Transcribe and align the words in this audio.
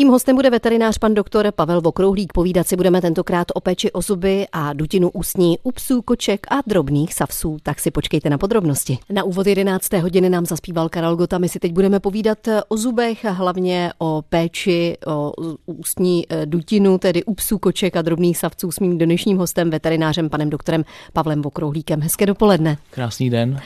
Tím 0.00 0.08
hostem 0.08 0.36
bude 0.36 0.50
veterinář 0.50 0.98
pan 0.98 1.14
doktor 1.14 1.52
Pavel 1.52 1.80
Vokrouhlík. 1.80 2.32
Povídat 2.32 2.66
si 2.66 2.76
budeme 2.76 3.00
tentokrát 3.00 3.46
o 3.54 3.60
péči 3.60 3.92
o 3.92 4.02
zuby 4.02 4.46
a 4.52 4.72
dutinu 4.72 5.10
ústní 5.10 5.58
u 5.62 5.72
psů, 5.72 6.02
koček 6.02 6.46
a 6.50 6.54
drobných 6.66 7.14
savců. 7.14 7.56
Tak 7.62 7.80
si 7.80 7.90
počkejte 7.90 8.30
na 8.30 8.38
podrobnosti. 8.38 8.98
Na 9.10 9.24
úvod 9.24 9.46
11. 9.46 9.92
hodiny 9.92 10.30
nám 10.30 10.46
zaspíval 10.46 10.88
Karel 10.88 11.16
Gota. 11.16 11.38
My 11.38 11.48
si 11.48 11.58
teď 11.58 11.72
budeme 11.72 12.00
povídat 12.00 12.38
o 12.68 12.76
zubech, 12.76 13.24
hlavně 13.24 13.92
o 13.98 14.22
péči, 14.28 14.96
o 15.06 15.32
ústní 15.66 16.26
eh, 16.28 16.46
dutinu, 16.46 16.98
tedy 16.98 17.24
u 17.24 17.34
psů, 17.34 17.58
koček 17.58 17.96
a 17.96 18.02
drobných 18.02 18.38
savců 18.38 18.70
s 18.70 18.80
mým 18.80 18.98
dnešním 18.98 19.38
hostem, 19.38 19.70
veterinářem 19.70 20.30
panem 20.30 20.50
doktorem 20.50 20.84
Pavlem 21.12 21.42
Vokrouhlíkem. 21.42 22.00
Hezké 22.00 22.26
dopoledne. 22.26 22.76
Krásný 22.90 23.30
den. 23.30 23.60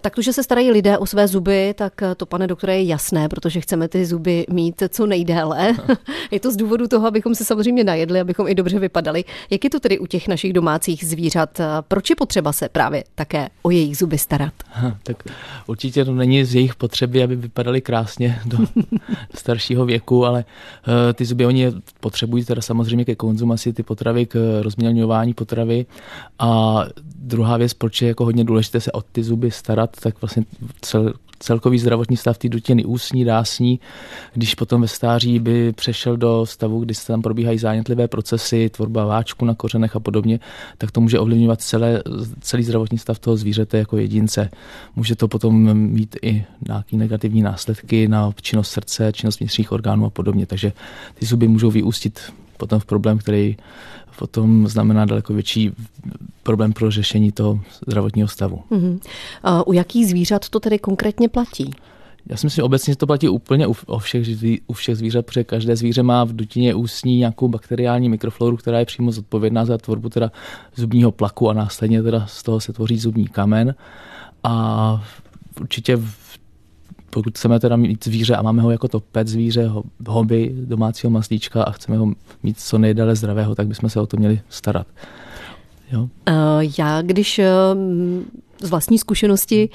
Tak 0.00 0.14
to, 0.14 0.22
že 0.22 0.32
se 0.32 0.42
starají 0.42 0.70
lidé 0.70 0.98
o 0.98 1.06
své 1.06 1.28
zuby, 1.28 1.74
tak 1.78 1.92
to, 2.16 2.26
pane 2.26 2.46
doktore, 2.46 2.76
je 2.76 2.84
jasné, 2.84 3.28
protože 3.28 3.60
chceme 3.60 3.88
ty 3.88 4.06
zuby 4.06 4.46
mít 4.50 4.82
co 4.88 5.06
nejdéle. 5.06 5.74
je 6.30 6.40
to 6.40 6.52
z 6.52 6.56
důvodu 6.56 6.88
toho, 6.88 7.06
abychom 7.06 7.34
se 7.34 7.44
samozřejmě 7.44 7.84
najedli, 7.84 8.20
abychom 8.20 8.48
i 8.48 8.54
dobře 8.54 8.78
vypadali. 8.78 9.24
Jak 9.50 9.64
je 9.64 9.70
to 9.70 9.80
tedy 9.80 9.98
u 9.98 10.06
těch 10.06 10.28
našich 10.28 10.52
domácích 10.52 11.04
zvířat? 11.04 11.60
Proč 11.88 12.10
je 12.10 12.16
potřeba 12.16 12.52
se 12.52 12.68
právě 12.68 13.04
také 13.14 13.48
o 13.62 13.70
jejich 13.70 13.96
zuby 13.96 14.18
starat? 14.18 14.52
Ha, 14.70 14.96
tak 15.02 15.22
určitě 15.66 16.04
to 16.04 16.12
není 16.12 16.44
z 16.44 16.54
jejich 16.54 16.74
potřeby, 16.74 17.22
aby 17.22 17.36
vypadali 17.36 17.80
krásně 17.80 18.40
do 18.44 18.58
staršího 19.34 19.84
věku, 19.84 20.26
ale 20.26 20.44
uh, 20.86 20.94
ty 21.14 21.24
zuby 21.24 21.46
oni 21.46 21.72
potřebují 22.00 22.44
teda 22.44 22.62
samozřejmě 22.62 23.04
ke 23.04 23.14
konzumaci 23.14 23.72
ty 23.72 23.82
potravy, 23.82 24.26
k 24.26 24.60
rozmělňování 24.62 25.34
potravy. 25.34 25.86
A 26.38 26.84
druhá 27.20 27.56
věc, 27.56 27.74
proč 27.74 28.02
je 28.02 28.08
jako 28.08 28.24
hodně 28.24 28.44
důležité 28.44 28.80
se 28.80 28.92
o 28.92 29.02
ty 29.02 29.22
zuby 29.22 29.50
starat, 29.50 29.96
tak 30.00 30.20
vlastně 30.20 30.44
cel, 30.80 31.12
celkový 31.38 31.78
zdravotní 31.78 32.16
stav 32.16 32.38
té 32.38 32.48
dutiny 32.48 32.84
ústní, 32.84 33.24
dásní, 33.24 33.80
když 34.34 34.54
potom 34.54 34.80
ve 34.80 34.88
stáří 34.88 35.38
by 35.38 35.72
přešel 35.72 36.16
do 36.16 36.46
stavu, 36.46 36.80
kdy 36.80 36.94
se 36.94 37.06
tam 37.06 37.22
probíhají 37.22 37.58
zánětlivé 37.58 38.08
procesy, 38.08 38.68
tvorba 38.68 39.04
váčku 39.04 39.44
na 39.44 39.54
kořenech 39.54 39.96
a 39.96 40.00
podobně, 40.00 40.40
tak 40.78 40.90
to 40.90 41.00
může 41.00 41.18
ovlivňovat 41.18 41.60
celé, 41.60 42.02
celý 42.40 42.62
zdravotní 42.62 42.98
stav 42.98 43.18
toho 43.18 43.36
zvířete 43.36 43.78
jako 43.78 43.96
jedince. 43.96 44.50
Může 44.96 45.16
to 45.16 45.28
potom 45.28 45.74
mít 45.74 46.16
i 46.22 46.44
nějaké 46.68 46.96
negativní 46.96 47.42
následky 47.42 48.08
na 48.08 48.32
činnost 48.42 48.70
srdce, 48.70 49.12
činnost 49.12 49.40
vnitřních 49.40 49.72
orgánů 49.72 50.06
a 50.06 50.10
podobně. 50.10 50.46
Takže 50.46 50.72
ty 51.14 51.26
zuby 51.26 51.48
můžou 51.48 51.70
vyústit 51.70 52.20
potom 52.60 52.80
v 52.80 52.84
problém, 52.84 53.18
který 53.18 53.56
potom 54.18 54.68
znamená 54.68 55.04
daleko 55.04 55.34
větší 55.34 55.72
problém 56.42 56.72
pro 56.72 56.90
řešení 56.90 57.32
toho 57.32 57.60
zdravotního 57.86 58.28
stavu. 58.28 58.62
Uh-huh. 58.70 59.00
A 59.42 59.66
u 59.66 59.72
jakých 59.72 60.06
zvířat 60.06 60.48
to 60.48 60.60
tedy 60.60 60.78
konkrétně 60.78 61.28
platí? 61.28 61.70
Já 62.26 62.36
si 62.36 62.46
myslím, 62.46 62.56
že 62.56 62.62
obecně 62.62 62.96
to 62.96 63.06
platí 63.06 63.28
úplně 63.28 63.66
u, 63.66 63.74
u, 63.86 63.98
všech, 63.98 64.26
u 64.66 64.72
všech 64.72 64.96
zvířat, 64.96 65.26
protože 65.26 65.44
každé 65.44 65.76
zvíře 65.76 66.02
má 66.02 66.24
v 66.24 66.32
dutině 66.32 66.74
ústní 66.74 67.16
nějakou 67.16 67.48
bakteriální 67.48 68.08
mikrofloru, 68.08 68.56
která 68.56 68.78
je 68.78 68.84
přímo 68.84 69.12
zodpovědná 69.12 69.64
za 69.64 69.78
tvorbu 69.78 70.08
teda 70.08 70.32
zubního 70.76 71.12
plaku 71.12 71.50
a 71.50 71.52
následně 71.52 72.02
teda 72.02 72.26
z 72.26 72.42
toho 72.42 72.60
se 72.60 72.72
tvoří 72.72 72.98
zubní 72.98 73.26
kamen. 73.26 73.74
A 74.44 75.04
určitě 75.60 75.98
pokud 77.10 77.38
chceme 77.38 77.60
teda 77.60 77.76
mít 77.76 78.04
zvíře 78.04 78.36
a 78.36 78.42
máme 78.42 78.62
ho 78.62 78.70
jako 78.70 78.88
to 78.88 79.00
pet 79.00 79.28
zvíře, 79.28 79.70
hobby 80.08 80.54
domácího 80.54 81.10
maslíčka 81.10 81.62
a 81.62 81.70
chceme 81.70 81.98
ho 81.98 82.12
mít 82.42 82.60
co 82.60 82.78
nejdále 82.78 83.16
zdravého, 83.16 83.54
tak 83.54 83.66
bychom 83.66 83.90
se 83.90 84.00
o 84.00 84.06
to 84.06 84.16
měli 84.16 84.40
starat. 84.48 84.86
Jo? 85.92 86.08
Já, 86.78 87.02
když 87.02 87.40
z 88.62 88.70
vlastní 88.70 88.98
zkušenosti 88.98 89.68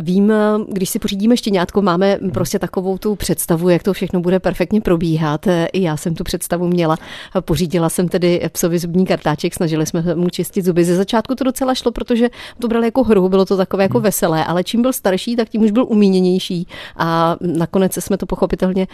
vím, 0.00 0.32
když 0.68 0.90
si 0.90 0.98
pořídíme 0.98 1.36
štěňátko, 1.36 1.82
máme 1.82 2.18
prostě 2.32 2.58
takovou 2.58 2.98
tu 2.98 3.14
představu, 3.14 3.68
jak 3.68 3.82
to 3.82 3.92
všechno 3.92 4.20
bude 4.20 4.40
perfektně 4.40 4.80
probíhat. 4.80 5.46
I 5.72 5.82
já 5.82 5.96
jsem 5.96 6.14
tu 6.14 6.24
představu 6.24 6.66
měla. 6.66 6.96
Pořídila 7.40 7.88
jsem 7.88 8.08
tedy 8.08 8.48
psovi 8.52 8.78
zubní 8.78 9.06
kartáček, 9.06 9.54
snažili 9.54 9.86
jsme 9.86 10.14
mu 10.14 10.30
čistit 10.30 10.64
zuby. 10.64 10.84
Ze 10.84 10.96
začátku 10.96 11.34
to 11.34 11.44
docela 11.44 11.74
šlo, 11.74 11.92
protože 11.92 12.28
to 12.58 12.68
brali 12.68 12.86
jako 12.86 13.04
hru, 13.04 13.28
bylo 13.28 13.44
to 13.44 13.56
takové 13.56 13.82
jako 13.84 13.98
hmm. 13.98 14.04
veselé, 14.04 14.44
ale 14.44 14.64
čím 14.64 14.82
byl 14.82 14.92
starší, 14.92 15.36
tak 15.36 15.48
tím 15.48 15.62
už 15.62 15.70
byl 15.70 15.84
umíněnější 15.88 16.66
a 16.96 17.36
nakonec 17.40 17.96
jsme 17.96 18.16
to 18.16 18.26
pochopitelně 18.26 18.86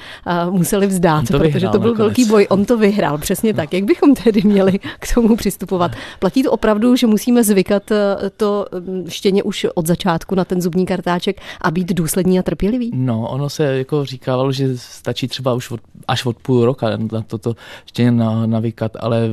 museli 0.51 0.87
vzdát, 0.87 1.29
to 1.29 1.39
protože 1.39 1.69
to 1.69 1.79
byl 1.79 1.91
nakonec. 1.91 1.99
velký 1.99 2.25
boj. 2.25 2.47
On 2.51 2.65
to 2.65 2.79
vyhrál, 2.79 3.19
přesně 3.19 3.55
tak. 3.55 3.73
Jak 3.73 3.85
bychom 3.85 4.15
tedy 4.15 4.43
měli 4.45 4.79
k 4.79 5.15
tomu 5.15 5.37
přistupovat? 5.37 5.93
Platí 6.19 6.43
to 6.43 6.53
opravdu, 6.53 6.97
že 6.97 7.07
musíme 7.07 7.45
zvykat 7.45 7.83
to 8.37 8.67
štěně 9.11 9.43
už 9.43 9.67
od 9.75 9.87
začátku 9.87 10.35
na 10.35 10.45
ten 10.45 10.63
zubní 10.63 10.87
kartáček 10.87 11.41
a 11.61 11.71
být 11.71 11.93
důslední 11.93 12.39
a 12.39 12.43
trpělivý? 12.43 12.91
No, 12.95 13.29
ono 13.29 13.51
se 13.51 13.79
jako 13.79 14.05
říkávalo, 14.05 14.53
že 14.53 14.79
stačí 14.79 15.29
třeba 15.29 15.55
už 15.55 15.71
od, 15.71 15.81
až 16.09 16.27
od 16.27 16.37
půl 16.37 16.65
roka 16.65 16.87
na 17.13 17.23
toto 17.23 17.57
štěně 17.87 18.11
navykat, 18.47 18.93
ale 19.01 19.29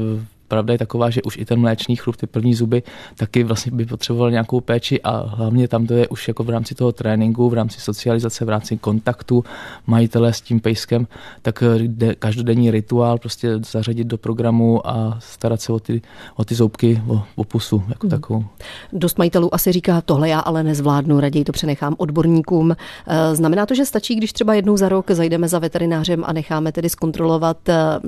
pravda 0.47 0.73
je 0.73 0.77
taková, 0.77 1.09
že 1.09 1.21
už 1.21 1.37
i 1.37 1.45
ten 1.45 1.59
mléčný 1.59 1.95
chrup, 1.95 2.15
ty 2.15 2.27
první 2.27 2.53
zuby, 2.53 2.83
taky 3.15 3.43
vlastně 3.43 3.71
by 3.71 3.85
potřeboval 3.85 4.31
nějakou 4.31 4.61
péči 4.61 5.01
a 5.01 5.35
hlavně 5.35 5.67
tam 5.67 5.87
to 5.87 5.93
je 5.93 6.07
už 6.07 6.27
jako 6.27 6.43
v 6.43 6.49
rámci 6.49 6.75
toho 6.75 6.91
tréninku, 6.91 7.49
v 7.49 7.53
rámci 7.53 7.81
socializace, 7.81 8.45
v 8.45 8.49
rámci 8.49 8.77
kontaktu 8.77 9.43
majitele 9.87 10.33
s 10.33 10.41
tím 10.41 10.59
pejskem, 10.59 11.07
tak 11.41 11.63
eh, 11.63 11.87
de, 11.87 12.15
každodenní 12.15 12.71
rituál 12.71 13.17
prostě 13.17 13.59
zařadit 13.71 14.07
do 14.07 14.17
programu 14.17 14.87
a 14.87 15.17
starat 15.19 15.61
se 15.61 15.73
o 15.73 15.79
ty, 15.79 16.01
o 16.35 16.45
ty 16.45 16.55
zoubky, 16.55 17.01
o, 17.07 17.23
o 17.35 17.43
pusu 17.43 17.83
jako 17.89 18.07
hmm. 18.07 18.11
takovou. 18.11 18.45
Dost 18.93 19.17
majitelů 19.17 19.55
asi 19.55 19.71
říká, 19.71 20.01
tohle 20.01 20.29
já 20.29 20.39
ale 20.39 20.63
nezvládnu, 20.63 21.19
raději 21.19 21.45
to 21.45 21.51
přenechám 21.51 21.95
odborníkům. 21.97 22.71
Eh, 22.71 23.35
znamená 23.35 23.65
to, 23.65 23.75
že 23.75 23.85
stačí, 23.85 24.15
když 24.15 24.33
třeba 24.33 24.53
jednou 24.53 24.77
za 24.77 24.89
rok 24.89 25.11
zajdeme 25.11 25.47
za 25.47 25.59
veterinářem 25.59 26.23
a 26.25 26.33
necháme 26.33 26.71
tedy 26.71 26.89
zkontrolovat 26.89 27.69
eh, 27.69 27.99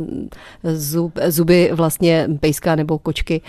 zub, 0.64 1.20
zuby 1.28 1.70
vlastně 1.74 2.29
pejska 2.38 2.76
nebo 2.76 3.00
kočky 3.00 3.42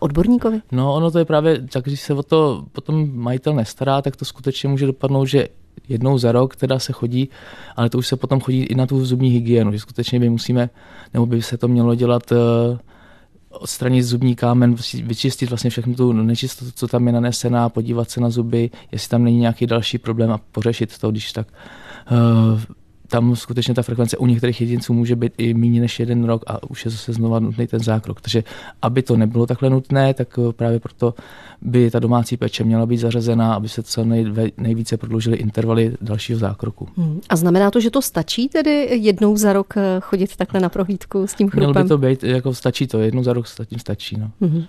odborníkovi? 0.00 0.60
No, 0.72 0.94
ono 0.94 1.10
to 1.10 1.18
je 1.18 1.24
právě 1.24 1.62
tak, 1.72 1.84
když 1.84 2.00
se 2.00 2.14
o 2.14 2.22
to 2.22 2.64
potom 2.72 3.10
majitel 3.14 3.54
nestará, 3.54 4.02
tak 4.02 4.16
to 4.16 4.24
skutečně 4.24 4.68
může 4.68 4.86
dopadnout, 4.86 5.26
že 5.26 5.48
jednou 5.88 6.18
za 6.18 6.32
rok 6.32 6.56
teda 6.56 6.78
se 6.78 6.92
chodí, 6.92 7.28
ale 7.76 7.90
to 7.90 7.98
už 7.98 8.06
se 8.06 8.16
potom 8.16 8.40
chodí 8.40 8.62
i 8.62 8.74
na 8.74 8.86
tu 8.86 9.04
zubní 9.04 9.30
hygienu, 9.30 9.72
že 9.72 9.78
skutečně 9.78 10.18
my 10.18 10.30
musíme, 10.30 10.70
nebo 11.14 11.26
by 11.26 11.42
se 11.42 11.56
to 11.58 11.68
mělo 11.68 11.94
dělat 11.94 12.32
eh, 12.32 12.36
odstranit 13.50 14.02
zubní 14.02 14.34
kámen, 14.34 14.76
vyčistit 15.02 15.48
vlastně 15.48 15.70
všechnu 15.70 15.94
tu 15.94 16.12
nečistotu, 16.12 16.70
co 16.74 16.88
tam 16.88 17.06
je 17.06 17.12
nanesená, 17.12 17.68
podívat 17.68 18.10
se 18.10 18.20
na 18.20 18.30
zuby, 18.30 18.70
jestli 18.92 19.08
tam 19.08 19.24
není 19.24 19.38
nějaký 19.38 19.66
další 19.66 19.98
problém 19.98 20.30
a 20.30 20.40
pořešit 20.52 20.98
to, 20.98 21.10
když 21.10 21.32
tak. 21.32 21.46
Tam 23.08 23.36
skutečně 23.36 23.74
ta 23.74 23.82
frekvence 23.82 24.16
u 24.16 24.26
některých 24.26 24.60
jedinců 24.60 24.92
může 24.92 25.16
být 25.16 25.32
i 25.38 25.54
méně 25.54 25.80
než 25.80 26.00
jeden 26.00 26.24
rok 26.24 26.44
a 26.46 26.70
už 26.70 26.84
je 26.84 26.90
zase 26.90 27.12
znova 27.12 27.38
nutný 27.38 27.66
ten 27.66 27.80
zákrok. 27.80 28.20
Takže 28.20 28.44
aby 28.82 29.02
to 29.02 29.16
nebylo 29.16 29.46
takhle 29.46 29.70
nutné, 29.70 30.14
tak 30.14 30.38
eh, 30.38 30.52
právě 30.52 30.80
proto 30.80 31.14
by 31.62 31.90
ta 31.90 31.98
domácí 31.98 32.36
péče 32.36 32.64
měla 32.64 32.86
být 32.86 32.96
zařazená, 32.96 33.54
aby 33.54 33.68
se 33.68 33.82
co 33.82 34.04
nejvíce 34.56 34.96
prodloužily 34.96 35.36
intervaly 35.36 35.94
dalšího 36.00 36.38
zákroku. 36.38 36.88
Hmm. 36.96 37.20
A 37.28 37.36
znamená 37.36 37.70
to, 37.70 37.80
že 37.80 37.90
to 37.90 38.02
stačí 38.02 38.48
tedy 38.48 38.88
jednou 38.90 39.36
za 39.36 39.52
rok 39.52 39.76
eh, 39.76 39.80
chodit 40.00 40.36
takhle 40.36 40.60
na 40.60 40.68
prohlídku 40.68 41.26
s 41.26 41.34
tím 41.34 41.48
chrupem? 41.48 41.70
Mělo 41.70 41.84
by 41.84 41.88
to 41.88 41.98
být, 41.98 42.24
jako 42.24 42.54
stačí 42.54 42.86
to, 42.86 43.00
jednou 43.00 43.22
za 43.22 43.32
rok 43.32 43.46
tím 43.66 43.78
stačí. 43.78 44.16
No. 44.16 44.30
Hmm. 44.40 44.64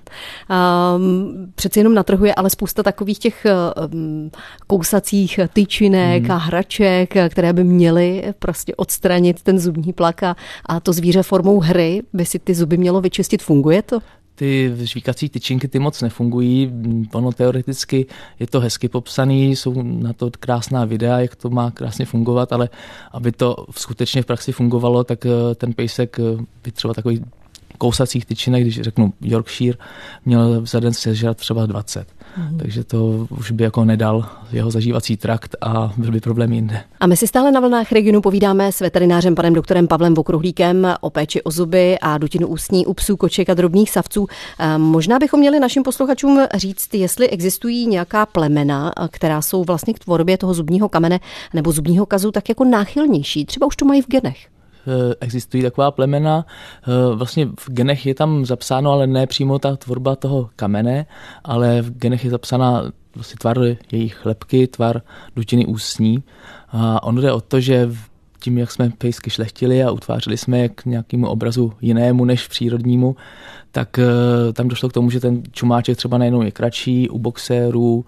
Um, 0.95 1.51
přeci 1.55 1.79
jenom 1.79 1.93
na 1.93 2.03
trhu 2.03 2.25
je 2.25 2.35
ale 2.35 2.49
spousta 2.49 2.83
takových 2.83 3.19
těch 3.19 3.45
um, 3.93 4.31
kousacích 4.67 5.39
tyčinek 5.53 6.23
hmm. 6.23 6.31
a 6.31 6.37
hraček, 6.37 7.13
které 7.29 7.53
by 7.53 7.63
měly 7.63 8.28
prostě 8.33 8.75
odstranit 8.75 9.43
ten 9.43 9.59
zubní 9.59 9.93
plak 9.93 10.23
a, 10.23 10.35
a 10.65 10.79
to 10.79 10.93
zvíře 10.93 11.23
formou 11.23 11.59
hry 11.59 12.01
by 12.13 12.25
si 12.25 12.39
ty 12.39 12.55
zuby 12.55 12.77
mělo 12.77 13.01
vyčistit. 13.01 13.43
Funguje 13.43 13.81
to? 13.81 13.99
ty 14.39 14.71
žvíkací 14.83 15.29
tyčinky 15.29 15.67
ty 15.67 15.79
moc 15.79 16.01
nefungují. 16.01 16.71
Ono 17.13 17.31
teoreticky 17.31 18.05
je 18.39 18.47
to 18.47 18.59
hezky 18.59 18.89
popsaný, 18.89 19.55
jsou 19.55 19.81
na 19.83 20.13
to 20.13 20.31
krásná 20.39 20.85
videa, 20.85 21.19
jak 21.19 21.35
to 21.35 21.49
má 21.49 21.71
krásně 21.71 22.05
fungovat, 22.05 22.53
ale 22.53 22.69
aby 23.11 23.31
to 23.31 23.65
skutečně 23.71 24.21
v 24.21 24.25
praxi 24.25 24.51
fungovalo, 24.51 25.03
tak 25.03 25.25
eh, 25.25 25.55
ten 25.55 25.73
pejsek 25.73 26.19
eh, 26.19 26.43
by 26.63 26.71
třeba 26.71 26.93
takový 26.93 27.25
kousacích 27.77 28.25
tyčinek, 28.25 28.61
když 28.61 28.81
řeknu 28.81 29.13
Yorkshire, 29.21 29.77
měl 30.25 30.65
za 30.65 30.79
den 30.79 30.93
sežrat 30.93 31.37
třeba 31.37 31.65
20. 31.65 32.07
Mm. 32.39 32.57
Takže 32.57 32.83
to 32.83 33.27
už 33.29 33.51
by 33.51 33.63
jako 33.63 33.85
nedal 33.85 34.25
jeho 34.51 34.71
zažívací 34.71 35.17
trakt 35.17 35.55
a 35.61 35.93
byl 35.97 36.11
by 36.11 36.19
problém 36.19 36.53
jinde. 36.53 36.83
A 36.99 37.07
my 37.07 37.17
si 37.17 37.27
stále 37.27 37.51
na 37.51 37.59
vlnách 37.59 37.91
regionu 37.91 38.21
povídáme 38.21 38.71
s 38.71 38.79
veterinářem 38.79 39.35
panem 39.35 39.53
doktorem 39.53 39.87
Pavlem 39.87 40.13
Vokruhlíkem 40.13 40.87
o 41.01 41.09
péči 41.09 41.41
o 41.41 41.51
zuby 41.51 41.99
a 42.01 42.17
dutinu 42.17 42.47
ústní 42.47 42.85
u 42.85 42.93
psů, 42.93 43.17
koček 43.17 43.49
a 43.49 43.53
drobných 43.53 43.91
savců. 43.91 44.27
Možná 44.77 45.19
bychom 45.19 45.39
měli 45.39 45.59
našim 45.59 45.83
posluchačům 45.83 46.39
říct, 46.55 46.93
jestli 46.93 47.29
existují 47.29 47.87
nějaká 47.87 48.25
plemena, 48.25 48.93
která 49.09 49.41
jsou 49.41 49.63
vlastně 49.63 49.93
k 49.93 49.99
tvorbě 49.99 50.37
toho 50.37 50.53
zubního 50.53 50.89
kamene 50.89 51.19
nebo 51.53 51.71
zubního 51.71 52.05
kazu 52.05 52.31
tak 52.31 52.49
jako 52.49 52.65
náchylnější. 52.65 53.45
Třeba 53.45 53.67
už 53.67 53.75
to 53.75 53.85
mají 53.85 54.01
v 54.01 54.07
genech. 54.07 54.47
Existují 55.19 55.63
taková 55.63 55.91
plemena. 55.91 56.45
Vlastně 57.15 57.47
v 57.59 57.69
genech 57.69 58.05
je 58.05 58.15
tam 58.15 58.45
zapsáno, 58.45 58.91
ale 58.91 59.07
ne 59.07 59.27
přímo 59.27 59.59
ta 59.59 59.75
tvorba 59.75 60.15
toho 60.15 60.49
kamene, 60.55 61.05
ale 61.43 61.81
v 61.81 61.97
genech 61.97 62.25
je 62.25 62.31
zapsána 62.31 62.83
vlastně 63.15 63.37
tvar 63.39 63.57
jejich 63.91 64.25
lepky, 64.25 64.67
tvar 64.67 65.01
dutiny 65.35 65.65
ústní. 65.65 66.23
A 66.71 67.03
ono 67.03 67.21
jde 67.21 67.31
o 67.31 67.41
to, 67.41 67.59
že 67.59 67.89
tím, 68.39 68.57
jak 68.57 68.71
jsme 68.71 68.91
pejsky 68.97 69.29
šlechtili 69.29 69.83
a 69.83 69.91
utvářeli 69.91 70.37
jsme 70.37 70.59
je 70.59 70.69
k 70.69 70.85
nějakému 70.85 71.27
obrazu 71.27 71.73
jinému 71.81 72.25
než 72.25 72.47
přírodnímu, 72.47 73.15
tak 73.71 73.99
eh, 73.99 74.53
tam 74.53 74.67
došlo 74.67 74.89
k 74.89 74.93
tomu, 74.93 75.09
že 75.09 75.19
ten 75.19 75.43
čumáček 75.51 75.97
třeba 75.97 76.17
najednou 76.17 76.41
je 76.41 76.51
kratší, 76.51 77.09
u 77.09 77.19
boxérů 77.19 78.05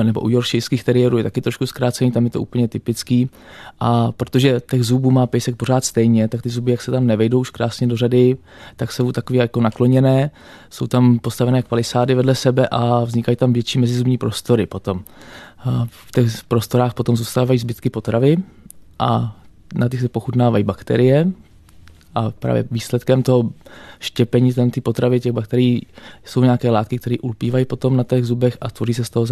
eh, 0.00 0.04
nebo 0.04 0.20
u 0.20 0.28
joršijských 0.28 0.84
teriérů 0.84 1.18
je 1.18 1.24
taky 1.24 1.40
trošku 1.40 1.66
zkrácený, 1.66 2.12
tam 2.12 2.24
je 2.24 2.30
to 2.30 2.42
úplně 2.42 2.68
typický. 2.68 3.30
A 3.80 4.12
protože 4.12 4.60
těch 4.70 4.84
zubů 4.84 5.10
má 5.10 5.26
pejsek 5.26 5.56
pořád 5.56 5.84
stejně, 5.84 6.28
tak 6.28 6.42
ty 6.42 6.48
zuby, 6.48 6.70
jak 6.70 6.82
se 6.82 6.90
tam 6.90 7.06
nevejdou 7.06 7.40
už 7.40 7.50
krásně 7.50 7.86
do 7.86 7.96
řady, 7.96 8.36
tak 8.76 8.92
jsou 8.92 9.12
takové 9.12 9.38
jako 9.38 9.60
nakloněné, 9.60 10.30
jsou 10.70 10.86
tam 10.86 11.18
postavené 11.18 11.62
palisády 11.62 12.14
vedle 12.14 12.34
sebe 12.34 12.68
a 12.70 13.04
vznikají 13.04 13.36
tam 13.36 13.52
větší 13.52 13.78
mezizubní 13.78 14.18
prostory 14.18 14.66
potom. 14.66 15.00
V 15.86 16.12
těch 16.12 16.44
prostorách 16.44 16.94
potom 16.94 17.16
zůstávají 17.16 17.58
zbytky 17.58 17.90
potravy 17.90 18.36
a 18.98 19.36
na 19.74 19.88
těch 19.88 20.00
se 20.00 20.08
pochutnávají 20.08 20.64
bakterie, 20.64 21.28
a 22.14 22.30
právě 22.30 22.64
výsledkem 22.70 23.22
toho 23.22 23.50
štěpení 24.00 24.52
tam 24.52 24.70
ty 24.70 24.80
potravy 24.80 25.20
těch 25.20 25.32
bakterií 25.32 25.86
jsou 26.24 26.42
nějaké 26.42 26.70
látky, 26.70 26.98
které 26.98 27.16
ulpívají 27.18 27.64
potom 27.64 27.96
na 27.96 28.04
těch 28.04 28.24
zubech 28.24 28.58
a 28.60 28.70
tvoří 28.70 28.94
se 28.94 29.04
z 29.04 29.10
toho 29.10 29.26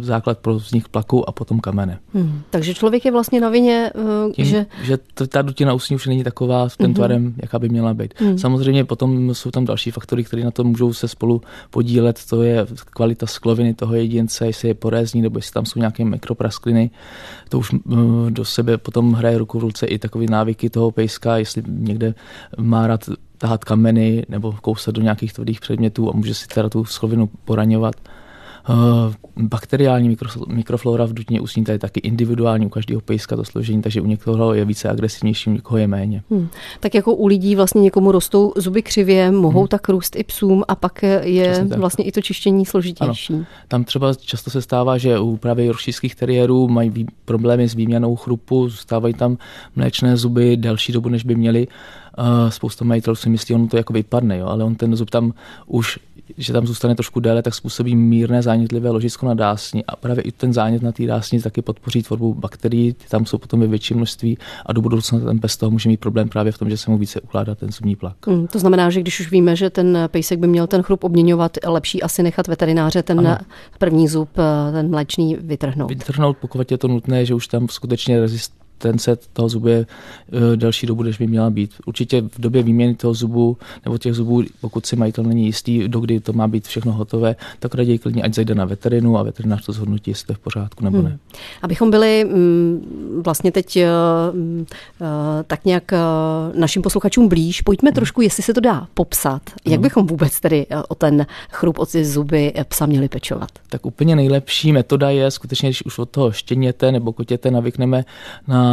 základ 0.00 0.38
pro 0.38 0.54
vznik 0.54 0.88
plaku 0.88 1.28
a 1.28 1.32
potom 1.32 1.60
kamene. 1.60 1.98
Hmm. 2.14 2.42
Takže 2.50 2.74
člověk 2.74 3.04
je 3.04 3.12
vlastně 3.12 3.40
na 3.40 3.48
vině, 3.48 3.90
uh, 4.26 4.32
Tím, 4.32 4.44
že... 4.44 4.66
že 4.82 4.98
ta 5.28 5.42
dutina 5.42 5.74
ústní 5.74 5.96
už 5.96 6.06
není 6.06 6.24
taková 6.24 6.68
s 6.68 6.76
tím 6.76 6.86
hmm. 6.86 6.94
tvarem, 6.94 7.34
jaká 7.42 7.58
by 7.58 7.68
měla 7.68 7.94
být. 7.94 8.14
Hmm. 8.16 8.38
Samozřejmě 8.38 8.84
potom 8.84 9.34
jsou 9.34 9.50
tam 9.50 9.64
další 9.64 9.90
faktory, 9.90 10.24
které 10.24 10.44
na 10.44 10.50
to 10.50 10.64
můžou 10.64 10.92
se 10.92 11.08
spolu 11.08 11.42
podílet. 11.70 12.20
To 12.30 12.42
je 12.42 12.66
kvalita 12.90 13.26
skloviny 13.26 13.74
toho 13.74 13.94
jedince, 13.94 14.46
jestli 14.46 14.68
je 14.68 14.74
porézní 14.74 15.22
nebo 15.22 15.38
jestli 15.38 15.52
tam 15.52 15.66
jsou 15.66 15.78
nějaké 15.78 16.04
mikropraskliny. 16.04 16.90
To 17.48 17.58
už 17.58 17.72
uh, 17.72 18.30
do 18.30 18.44
sebe 18.44 18.78
potom 18.78 19.12
hraje 19.12 19.38
ruku 19.38 19.58
v 19.58 19.62
ruce 19.62 19.86
i 19.86 19.98
takové 19.98 20.24
návyky 20.28 20.70
toho 20.70 20.90
pejska, 20.90 21.36
jestli 21.36 21.62
někde 21.66 22.14
má 22.58 22.86
rád 22.86 23.08
tahat 23.38 23.64
kameny 23.64 24.26
nebo 24.28 24.52
kousat 24.52 24.94
do 24.94 25.02
nějakých 25.02 25.32
tvrdých 25.32 25.60
předmětů 25.60 26.08
a 26.10 26.16
může 26.16 26.34
si 26.34 26.46
teda 26.46 26.68
tu 26.68 26.84
sklovinu 26.84 27.30
poraňovat. 27.44 27.94
Uh, 28.68 29.12
bakteriální 29.36 30.16
mikroflora 30.48 31.04
v 31.04 31.12
dutině 31.12 31.40
ústní, 31.40 31.64
to 31.64 31.72
je 31.72 31.78
taky 31.78 32.00
individuální 32.00 32.66
u 32.66 32.68
každého 32.68 33.00
pejska 33.00 33.36
to 33.36 33.44
složení, 33.44 33.82
takže 33.82 34.00
u 34.00 34.06
někoho 34.06 34.54
je 34.54 34.64
více 34.64 34.88
agresivnější, 34.88 35.50
u 35.50 35.52
někoho 35.52 35.78
je 35.78 35.86
méně. 35.86 36.22
Hmm. 36.30 36.48
Tak 36.80 36.94
jako 36.94 37.14
u 37.14 37.26
lidí 37.26 37.56
vlastně 37.56 37.80
někomu 37.80 38.12
rostou 38.12 38.52
zuby 38.56 38.82
křivě, 38.82 39.30
mohou 39.30 39.60
hmm. 39.60 39.68
tak 39.68 39.88
růst 39.88 40.16
i 40.16 40.24
psům 40.24 40.64
a 40.68 40.74
pak 40.74 41.02
je 41.22 41.64
vlastně 41.76 42.04
i 42.04 42.12
to 42.12 42.20
čištění 42.20 42.66
složitější. 42.66 43.34
Ano. 43.34 43.44
Tam 43.68 43.84
třeba 43.84 44.14
často 44.14 44.50
se 44.50 44.62
stává, 44.62 44.98
že 44.98 45.18
u 45.18 45.36
právě 45.36 45.66
joršijských 45.66 46.14
teriérů 46.14 46.68
mají 46.68 47.06
problémy 47.24 47.68
s 47.68 47.74
výměnou 47.74 48.16
chrupu, 48.16 48.68
zůstávají 48.68 49.14
tam 49.14 49.38
mléčné 49.76 50.16
zuby 50.16 50.56
delší 50.56 50.92
dobu, 50.92 51.08
než 51.08 51.24
by 51.24 51.34
měli. 51.34 51.68
Uh, 52.18 52.50
spousta 52.50 52.84
majitelů 52.84 53.16
si 53.16 53.28
myslí, 53.28 53.54
on 53.54 53.68
to 53.68 53.76
jako 53.76 53.92
vypadne, 53.92 54.38
jo, 54.38 54.46
ale 54.46 54.64
on 54.64 54.74
ten 54.74 54.96
zub 54.96 55.10
tam 55.10 55.34
už 55.66 55.98
že 56.38 56.52
tam 56.52 56.66
zůstane 56.66 56.94
trošku 56.94 57.20
déle, 57.20 57.42
tak 57.42 57.54
způsobí 57.54 57.96
mírné 57.96 58.42
zánětlivé 58.42 58.90
ložisko 58.90 59.26
na 59.26 59.34
dásni 59.34 59.84
a 59.84 59.96
právě 59.96 60.22
i 60.22 60.32
ten 60.32 60.52
zánět 60.52 60.82
na 60.82 60.92
té 60.92 61.06
dásni 61.06 61.40
taky 61.42 61.62
podpoří 61.62 62.02
tvorbu 62.02 62.34
bakterií, 62.34 62.92
ty 62.92 63.04
tam 63.08 63.26
jsou 63.26 63.38
potom 63.38 63.60
ve 63.60 63.66
větší 63.66 63.94
množství 63.94 64.38
a 64.66 64.72
do 64.72 64.80
budoucna 64.80 65.20
ten 65.20 65.38
bez 65.38 65.56
toho 65.56 65.70
může 65.70 65.88
mít 65.88 66.00
problém 66.00 66.28
právě 66.28 66.52
v 66.52 66.58
tom, 66.58 66.70
že 66.70 66.76
se 66.76 66.90
mu 66.90 66.98
více 66.98 67.20
ukládá 67.20 67.54
ten 67.54 67.72
zubní 67.72 67.96
plak. 67.96 68.26
Hmm, 68.26 68.46
to 68.46 68.58
znamená, 68.58 68.90
že 68.90 69.00
když 69.00 69.20
už 69.20 69.30
víme, 69.30 69.56
že 69.56 69.70
ten 69.70 69.98
pejsek 70.10 70.38
by 70.38 70.46
měl 70.46 70.66
ten 70.66 70.82
chrup 70.82 71.04
obměňovat, 71.04 71.56
lepší 71.66 72.02
asi 72.02 72.22
nechat 72.22 72.48
veterináře 72.48 73.02
ten 73.02 73.20
ano. 73.20 73.38
první 73.78 74.08
zub, 74.08 74.28
ten 74.72 74.90
mléčný 74.90 75.36
vytrhnout. 75.40 75.88
Vytrhnout, 75.88 76.36
pokud 76.36 76.70
je 76.70 76.78
to 76.78 76.88
nutné, 76.88 77.26
že 77.26 77.34
už 77.34 77.46
tam 77.46 77.68
skutečně 77.68 78.20
rezist 78.20 78.52
ten 78.78 78.98
set 78.98 79.26
toho 79.32 79.48
zubu 79.48 79.68
je 79.68 79.86
uh, 80.32 80.56
delší 80.56 80.86
dobu, 80.86 81.02
než 81.02 81.18
by 81.18 81.26
měla 81.26 81.50
být. 81.50 81.74
Určitě 81.86 82.20
v 82.20 82.40
době 82.40 82.62
výměny 82.62 82.94
toho 82.94 83.14
zubu 83.14 83.56
nebo 83.84 83.98
těch 83.98 84.14
zubů, 84.14 84.42
pokud 84.60 84.86
si 84.86 84.96
majitel 84.96 85.24
není 85.24 85.46
jistý, 85.46 85.88
dokdy 85.88 86.20
to 86.20 86.32
má 86.32 86.48
být 86.48 86.66
všechno 86.66 86.92
hotové, 86.92 87.36
tak 87.58 87.74
raději 87.74 87.98
klidně, 87.98 88.22
ať 88.22 88.34
zajde 88.34 88.54
na 88.54 88.64
veterinu 88.64 89.18
a 89.18 89.22
veterinář 89.22 89.66
to 89.66 89.72
zhodnotí, 89.72 90.10
jestli 90.10 90.26
to 90.26 90.32
je 90.32 90.36
v 90.36 90.38
pořádku 90.38 90.84
nebo 90.84 90.98
hmm. 90.98 91.06
ne. 91.06 91.18
Abychom 91.62 91.90
byli 91.90 92.24
mm, 92.24 93.22
vlastně 93.24 93.52
teď 93.52 93.76
m, 93.76 93.86
uh, 95.00 95.06
tak 95.46 95.64
nějak 95.64 95.92
našim 96.54 96.82
posluchačům 96.82 97.28
blíž, 97.28 97.60
pojďme 97.60 97.90
hmm. 97.90 97.94
trošku, 97.94 98.20
jestli 98.20 98.42
se 98.42 98.54
to 98.54 98.60
dá 98.60 98.86
popsat. 98.94 99.42
Jak 99.64 99.74
hmm. 99.74 99.82
bychom 99.82 100.06
vůbec 100.06 100.40
tedy 100.40 100.66
o 100.88 100.94
ten 100.94 101.26
chrup, 101.50 101.78
o 101.78 101.86
ty 101.86 102.04
zuby 102.04 102.52
psa 102.68 102.86
měli 102.86 103.08
pečovat? 103.08 103.48
Tak 103.68 103.86
úplně 103.86 104.16
nejlepší 104.16 104.72
metoda 104.72 105.10
je 105.10 105.30
skutečně, 105.30 105.68
když 105.68 105.84
už 105.84 105.98
od 105.98 106.10
toho 106.10 106.32
štěněte 106.32 106.92
nebo 106.92 107.12
kotěte 107.12 107.50
navykneme 107.50 108.04
na 108.48 108.65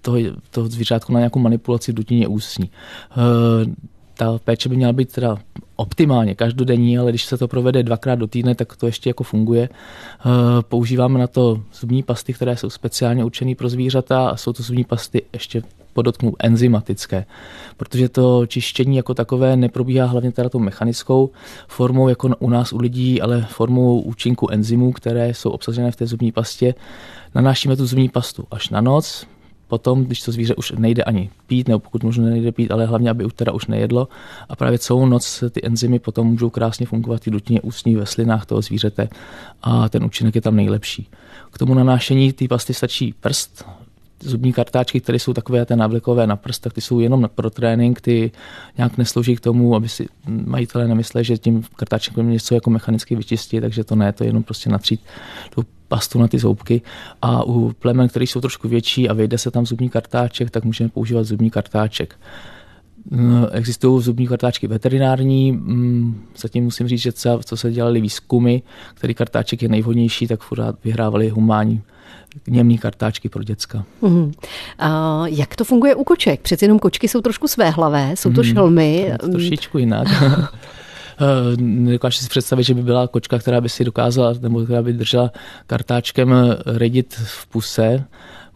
toho, 0.00 0.16
toho 0.50 0.66
zvířátku 0.66 1.12
na 1.12 1.20
nějakou 1.20 1.38
manipulaci 1.38 1.92
v 1.92 1.94
dutině 1.94 2.28
ústní. 2.28 2.70
Eh, 3.10 3.70
ta 4.14 4.38
péče 4.38 4.68
by 4.68 4.76
měla 4.76 4.92
být 4.92 5.12
teda 5.12 5.36
optimálně 5.82 6.34
každodenní, 6.34 6.98
ale 6.98 7.10
když 7.10 7.24
se 7.24 7.38
to 7.38 7.48
provede 7.48 7.82
dvakrát 7.82 8.14
do 8.14 8.26
týdne, 8.26 8.54
tak 8.54 8.76
to 8.76 8.86
ještě 8.86 9.10
jako 9.10 9.24
funguje. 9.24 9.68
Eh, 9.68 10.28
používáme 10.62 11.18
na 11.18 11.26
to 11.26 11.60
zubní 11.74 12.02
pasty, 12.02 12.32
které 12.32 12.56
jsou 12.56 12.70
speciálně 12.70 13.24
určené 13.24 13.54
pro 13.54 13.68
zvířata 13.68 14.28
a 14.28 14.36
jsou 14.36 14.52
to 14.52 14.62
zubní 14.62 14.84
pasty 14.84 15.22
ještě 15.32 15.62
podotknu 15.92 16.32
enzymatické, 16.38 17.24
protože 17.76 18.08
to 18.08 18.46
čištění 18.46 18.96
jako 18.96 19.14
takové 19.14 19.56
neprobíhá 19.56 20.06
hlavně 20.06 20.32
teda 20.32 20.48
tou 20.48 20.58
mechanickou 20.58 21.30
formou 21.68 22.08
jako 22.08 22.30
u 22.38 22.50
nás 22.50 22.72
u 22.72 22.78
lidí, 22.78 23.20
ale 23.20 23.46
formou 23.50 24.00
účinku 24.00 24.50
enzymů, 24.50 24.92
které 24.92 25.34
jsou 25.34 25.50
obsažené 25.50 25.90
v 25.90 25.96
té 25.96 26.06
zubní 26.06 26.32
pastě. 26.32 26.74
Nanášíme 27.34 27.76
tu 27.76 27.86
zubní 27.86 28.08
pastu 28.08 28.44
až 28.50 28.68
na 28.68 28.80
noc, 28.80 29.26
potom, 29.72 30.04
když 30.04 30.22
to 30.22 30.32
zvíře 30.32 30.54
už 30.54 30.72
nejde 30.72 31.02
ani 31.02 31.30
pít, 31.46 31.68
nebo 31.68 31.78
pokud 31.78 32.04
možná 32.04 32.24
nejde 32.24 32.52
pít, 32.52 32.70
ale 32.70 32.86
hlavně, 32.86 33.10
aby 33.10 33.24
už 33.24 33.32
teda 33.32 33.52
už 33.52 33.66
nejedlo. 33.66 34.08
A 34.48 34.56
právě 34.56 34.78
celou 34.78 35.06
noc 35.06 35.44
ty 35.50 35.60
enzymy 35.64 35.98
potom 35.98 36.26
můžou 36.26 36.50
krásně 36.50 36.86
fungovat 36.86 37.26
i 37.26 37.30
dutině 37.30 37.60
ústní 37.60 37.96
ve 37.96 38.06
slinách 38.06 38.46
toho 38.46 38.62
zvířete 38.62 39.08
a 39.62 39.88
ten 39.88 40.04
účinek 40.04 40.34
je 40.34 40.40
tam 40.40 40.56
nejlepší. 40.56 41.08
K 41.52 41.58
tomu 41.58 41.74
nanášení 41.74 42.32
té 42.32 42.48
pasty 42.48 42.74
stačí 42.74 43.14
prst, 43.20 43.64
zubní 44.22 44.52
kartáčky, 44.52 45.00
které 45.00 45.18
jsou 45.18 45.32
takové 45.32 45.66
té 45.66 45.76
návlekové 45.76 46.26
na 46.26 46.36
prst, 46.36 46.62
tak 46.62 46.72
ty 46.72 46.80
jsou 46.80 47.00
jenom 47.00 47.28
pro 47.34 47.50
trénink, 47.50 48.00
ty 48.00 48.30
nějak 48.76 48.98
neslouží 48.98 49.36
k 49.36 49.40
tomu, 49.40 49.74
aby 49.74 49.88
si 49.88 50.06
majitelé 50.26 50.88
nemysleli, 50.88 51.24
že 51.24 51.38
tím 51.38 51.62
kartáčkem 51.76 52.30
něco 52.30 52.54
jako 52.54 52.70
mechanicky 52.70 53.16
vyčistí, 53.16 53.60
takže 53.60 53.84
to 53.84 53.96
ne, 53.96 54.12
to 54.12 54.24
je 54.24 54.28
jenom 54.28 54.42
prostě 54.42 54.70
natřít 54.70 55.00
tu 55.54 55.64
pastu 55.88 56.18
na 56.18 56.28
ty 56.28 56.38
zoubky 56.38 56.82
a 57.22 57.44
u 57.44 57.72
plemen, 57.72 58.08
které 58.08 58.22
jsou 58.24 58.40
trošku 58.40 58.68
větší 58.68 59.08
a 59.08 59.12
vyjde 59.12 59.38
se 59.38 59.50
tam 59.50 59.66
zubní 59.66 59.88
kartáček, 59.88 60.50
tak 60.50 60.64
můžeme 60.64 60.90
používat 60.90 61.24
zubní 61.24 61.50
kartáček. 61.50 62.18
Existují 63.52 64.02
zubní 64.02 64.28
kartáčky 64.28 64.66
veterinární, 64.66 65.52
mm, 65.52 66.26
zatím 66.38 66.64
musím 66.64 66.88
říct, 66.88 67.00
že 67.00 67.12
co 67.44 67.56
se 67.56 67.72
dělali 67.72 68.00
výzkumy, 68.00 68.58
který 68.94 69.14
kartáček 69.14 69.62
je 69.62 69.68
nejvhodnější, 69.68 70.26
tak 70.26 70.40
vyhrávali 70.84 71.28
humání 71.28 71.82
němný 72.46 72.78
kartáčky 72.78 73.28
pro 73.28 73.42
děcka. 73.42 73.84
Mm. 74.02 74.32
A 74.78 75.22
jak 75.26 75.56
to 75.56 75.64
funguje 75.64 75.94
u 75.94 76.04
koček? 76.04 76.40
Přeci 76.40 76.64
jenom 76.64 76.78
kočky 76.78 77.08
jsou 77.08 77.20
trošku 77.20 77.48
svéhlavé, 77.48 78.12
jsou 78.14 78.32
to 78.32 78.42
mm. 78.42 78.52
šelmy. 78.52 79.12
To 79.20 79.28
trošičku 79.28 79.78
jinak. 79.78 80.08
Eh, 81.20 81.56
nedokážu 81.60 82.18
si 82.18 82.28
představit, 82.28 82.64
že 82.64 82.74
by 82.74 82.82
byla 82.82 83.08
kočka, 83.08 83.38
která 83.38 83.60
by 83.60 83.68
si 83.68 83.84
dokázala, 83.84 84.34
nebo 84.40 84.64
která 84.64 84.82
by 84.82 84.92
držela 84.92 85.32
kartáčkem 85.66 86.34
redit 86.66 87.14
v 87.14 87.46
puse. 87.46 88.04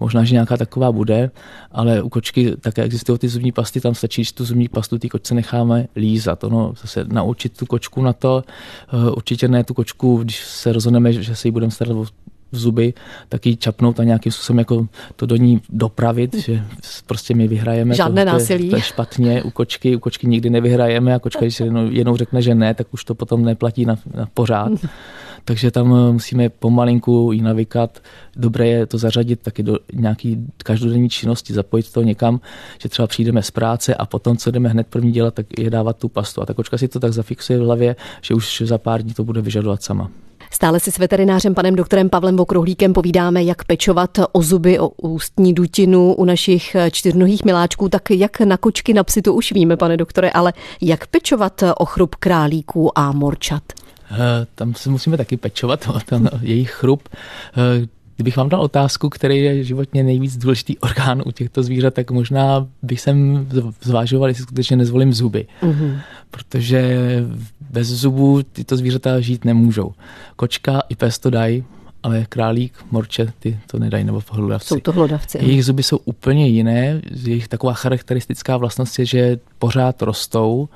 Možná, 0.00 0.24
že 0.24 0.32
nějaká 0.32 0.56
taková 0.56 0.92
bude, 0.92 1.30
ale 1.72 2.02
u 2.02 2.08
kočky 2.08 2.56
také 2.56 2.82
existují 2.82 3.18
ty 3.18 3.28
zubní 3.28 3.52
pasty, 3.52 3.80
tam 3.80 3.94
stačí, 3.94 4.24
že 4.24 4.34
tu 4.34 4.44
zubní 4.44 4.68
pastu 4.68 4.98
ty 4.98 5.08
kočce 5.08 5.34
necháme 5.34 5.86
lízat. 5.96 6.44
Ono 6.44 6.74
zase 6.80 7.04
naučit 7.04 7.56
tu 7.56 7.66
kočku 7.66 8.02
na 8.02 8.12
to, 8.12 8.44
eh, 8.88 9.10
určitě 9.10 9.48
ne 9.48 9.64
tu 9.64 9.74
kočku, 9.74 10.16
když 10.16 10.44
se 10.44 10.72
rozhodneme, 10.72 11.12
že 11.12 11.36
se 11.36 11.48
jí 11.48 11.52
budeme 11.52 11.70
starat 11.70 11.96
o 11.96 12.06
zuby, 12.52 12.94
tak 13.28 13.46
ji 13.46 13.56
čapnout 13.56 14.00
a 14.00 14.04
nějakým 14.04 14.32
způsobem 14.32 14.58
jako 14.58 14.86
to 15.16 15.26
do 15.26 15.36
ní 15.36 15.60
dopravit, 15.68 16.34
že 16.34 16.64
prostě 17.06 17.34
my 17.34 17.48
vyhrajeme. 17.48 17.94
Žádné 17.94 18.24
to, 18.24 18.32
násilí. 18.32 18.58
To 18.58 18.64
je, 18.64 18.70
to 18.70 18.76
je 18.76 18.82
špatně, 18.82 19.42
u 19.42 19.50
kočky, 19.50 19.96
u 19.96 19.98
kočky 19.98 20.26
nikdy 20.26 20.50
nevyhrajeme 20.50 21.14
a 21.14 21.18
kočka, 21.18 21.40
když 21.40 21.60
jenom, 21.60 21.92
jenom 21.92 22.16
řekne, 22.16 22.42
že 22.42 22.54
ne, 22.54 22.74
tak 22.74 22.86
už 22.90 23.04
to 23.04 23.14
potom 23.14 23.44
neplatí 23.44 23.84
na, 23.84 23.96
na 24.14 24.28
pořád. 24.34 24.72
Takže 25.46 25.70
tam 25.70 25.94
eh, 25.94 26.12
musíme 26.12 26.48
pomalinku 26.48 27.30
ji 27.32 27.42
navykat. 27.42 28.02
Dobré 28.36 28.68
je 28.68 28.86
to 28.86 28.98
zařadit 28.98 29.40
taky 29.40 29.62
do 29.62 29.78
nějaký 29.92 30.46
každodenní 30.56 31.08
činnosti, 31.08 31.52
zapojit 31.52 31.92
to 31.92 32.02
někam, 32.02 32.40
že 32.78 32.88
třeba 32.88 33.06
přijdeme 33.06 33.42
z 33.42 33.50
práce 33.50 33.94
a 33.94 34.06
potom, 34.06 34.36
co 34.36 34.50
jdeme 34.50 34.68
hned 34.68 34.86
první 34.86 35.12
dělat, 35.12 35.34
tak 35.34 35.46
je 35.58 35.70
dávat 35.70 35.96
tu 35.96 36.08
pastu. 36.08 36.42
A 36.42 36.46
ta 36.46 36.54
kočka 36.54 36.78
si 36.78 36.88
to 36.88 37.00
tak 37.00 37.12
zafixuje 37.12 37.58
v 37.58 37.62
hlavě, 37.62 37.96
že 38.22 38.34
už 38.34 38.62
za 38.64 38.78
pár 38.78 39.02
dní 39.02 39.14
to 39.14 39.24
bude 39.24 39.40
vyžadovat 39.40 39.82
sama. 39.82 40.10
Stále 40.50 40.80
si 40.80 40.92
s 40.92 40.98
veterinářem 40.98 41.54
panem 41.54 41.74
doktorem 41.74 42.10
Pavlem 42.10 42.40
Okrohlíkem 42.40 42.92
povídáme, 42.92 43.44
jak 43.44 43.64
pečovat 43.64 44.18
o 44.32 44.42
zuby, 44.42 44.78
o 44.78 44.88
ústní 44.88 45.54
dutinu 45.54 46.14
u 46.14 46.24
našich 46.24 46.76
čtyřnohých 46.90 47.44
miláčků, 47.44 47.88
tak 47.88 48.10
jak 48.10 48.40
na 48.40 48.56
kočky, 48.56 48.94
na 48.94 49.04
psy 49.04 49.22
to 49.22 49.34
už 49.34 49.52
víme, 49.52 49.76
pane 49.76 49.96
doktore, 49.96 50.30
ale 50.30 50.52
jak 50.80 51.06
pečovat 51.06 51.62
o 51.76 51.84
chrup 51.84 52.14
králíků 52.14 52.98
a 52.98 53.12
morčat? 53.12 53.62
Eh, 54.10 54.46
tam 54.54 54.74
se 54.74 54.90
musíme 54.90 55.16
taky 55.16 55.36
pečovat 55.36 55.88
o 55.88 56.00
ten 56.00 56.30
jejich 56.42 56.70
chrup. 56.70 57.08
Kdybych 58.16 58.36
vám 58.36 58.48
dal 58.48 58.60
otázku, 58.60 59.08
který 59.08 59.42
je 59.42 59.64
životně 59.64 60.02
nejvíc 60.02 60.36
důležitý 60.36 60.78
orgán 60.78 61.22
u 61.26 61.30
těchto 61.30 61.62
zvířat, 61.62 61.94
tak 61.94 62.10
možná 62.10 62.66
bych 62.82 63.00
sem 63.00 63.46
zvážoval, 63.82 64.28
jestli 64.28 64.42
skutečně 64.42 64.76
nezvolím 64.76 65.12
zuby. 65.12 65.46
Mm-hmm. 65.62 65.98
Protože 66.30 66.98
bez 67.70 67.88
zubů 67.88 68.42
tyto 68.42 68.76
zvířata 68.76 69.20
žít 69.20 69.44
nemůžou. 69.44 69.92
Kočka 70.36 70.82
i 70.88 70.96
pes 70.96 71.18
to 71.18 71.30
dají, 71.30 71.64
ale 72.06 72.26
králík, 72.28 72.72
morče, 72.90 73.32
ty 73.38 73.60
to 73.66 73.78
nedají, 73.78 74.04
nebo 74.04 74.22
hlodavci. 74.30 74.68
Jsou 74.68 74.80
to 74.80 74.92
hlodavci. 74.92 75.38
Jejich 75.38 75.64
zuby 75.64 75.82
jsou 75.82 75.96
úplně 75.96 76.46
jiné. 76.46 77.00
Jejich 77.10 77.48
taková 77.48 77.72
charakteristická 77.72 78.56
vlastnost 78.56 78.98
je, 78.98 79.06
že 79.06 79.38
pořád 79.58 80.02
rostou 80.02 80.68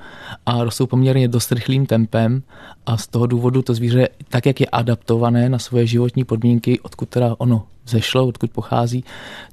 a 0.45 0.63
rostou 0.63 0.85
poměrně 0.85 1.27
dost 1.27 1.51
rychlým 1.51 1.85
tempem 1.85 2.43
a 2.85 2.97
z 2.97 3.07
toho 3.07 3.25
důvodu 3.25 3.61
to 3.61 3.73
zvíře, 3.73 4.07
tak 4.29 4.45
jak 4.45 4.59
je 4.59 4.67
adaptované 4.67 5.49
na 5.49 5.59
svoje 5.59 5.87
životní 5.87 6.23
podmínky, 6.23 6.79
odkud 6.79 7.09
teda 7.09 7.35
ono 7.37 7.63
zešlo, 7.87 8.27
odkud 8.27 8.51
pochází, 8.51 9.03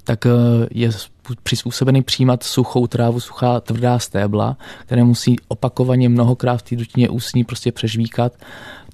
tak 0.05 0.27
eh, 0.27 0.31
je 0.71 0.91
přizpůsobený 1.43 2.03
přijímat 2.03 2.43
suchou 2.43 2.87
trávu, 2.87 3.21
suchá 3.21 3.61
tvrdá 3.61 3.99
stébla, 3.99 4.57
které 4.81 5.05
musí 5.05 5.37
opakovaně 5.49 6.09
mnohokrát 6.09 6.57
v 6.57 6.63
té 6.63 6.77
dutině 6.77 7.09
ústní 7.09 7.45
prostě 7.45 7.73
přežvíkat. 7.73 8.33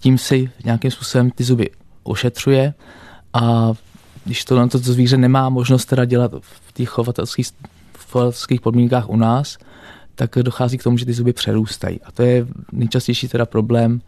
Tím 0.00 0.19
si 0.19 0.50
nějakým 0.64 0.91
způsobem 0.91 1.31
ty 1.31 1.45
zuby 1.45 1.71
ošetřuje 2.04 2.75
a 3.32 3.73
když 4.25 4.44
to 4.44 4.56
na 4.56 4.68
to, 4.68 4.80
to 4.80 4.92
zvíře 4.92 5.16
nemá 5.16 5.49
možnost 5.49 5.84
teda 5.84 6.04
dělat 6.04 6.32
v 6.40 6.73
těch 6.73 6.88
chovatelských, 6.88 7.46
chovatelských 8.11 8.61
podmínkách 8.61 9.08
u 9.08 9.16
nás, 9.16 9.58
tak 10.14 10.30
dochází 10.42 10.78
k 10.78 10.82
tomu, 10.82 10.99
že 10.99 11.06
ty 11.06 11.12
zuby 11.12 11.32
přerůstají. 11.32 12.00
A 12.02 12.12
to 12.12 12.23
je 12.23 12.46
nejčastější 12.73 13.28
teda 13.28 13.46
problém 13.46 14.00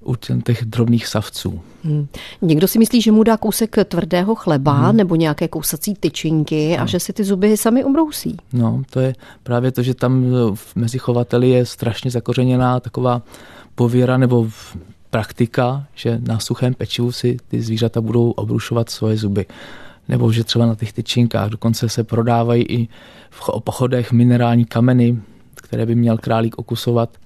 u 0.00 0.16
těch 0.16 0.64
drobných 0.64 1.06
savců. 1.06 1.60
Hmm. 1.84 2.06
Někdo 2.42 2.68
si 2.68 2.78
myslí, 2.78 3.02
že 3.02 3.12
mu 3.12 3.22
dá 3.22 3.36
kousek 3.36 3.76
tvrdého 3.84 4.34
chleba 4.34 4.72
hmm. 4.72 4.96
nebo 4.96 5.16
nějaké 5.16 5.48
kousací 5.48 5.94
tyčinky 5.94 6.78
a 6.78 6.86
že 6.86 7.00
si 7.00 7.12
ty 7.12 7.24
zuby 7.24 7.56
sami 7.56 7.84
ubrousí. 7.84 8.36
No, 8.52 8.82
to 8.90 9.00
je 9.00 9.14
právě 9.42 9.72
to, 9.72 9.82
že 9.82 9.94
tam 9.94 10.24
mezi 10.74 10.98
chovateli 10.98 11.50
je 11.50 11.66
strašně 11.66 12.10
zakořeněná 12.10 12.80
taková 12.80 13.22
pověra 13.74 14.16
nebo 14.16 14.48
praktika, 15.10 15.86
že 15.94 16.18
na 16.26 16.38
suchém 16.38 16.74
pečivu 16.74 17.12
si 17.12 17.36
ty 17.48 17.62
zvířata 17.62 18.00
budou 18.00 18.30
obrušovat 18.30 18.90
svoje 18.90 19.16
zuby. 19.16 19.46
Nebo 20.08 20.32
že 20.32 20.44
třeba 20.44 20.66
na 20.66 20.74
těch 20.74 20.92
tyčinkách 20.92 21.50
dokonce 21.50 21.88
se 21.88 22.04
prodávají 22.04 22.62
i 22.62 22.88
v 23.30 23.50
pochodech 23.64 24.12
minerální 24.12 24.64
kameny, 24.64 25.18
které 25.54 25.86
by 25.86 25.94
měl 25.94 26.18
králík 26.18 26.58
okusovat. 26.58 27.18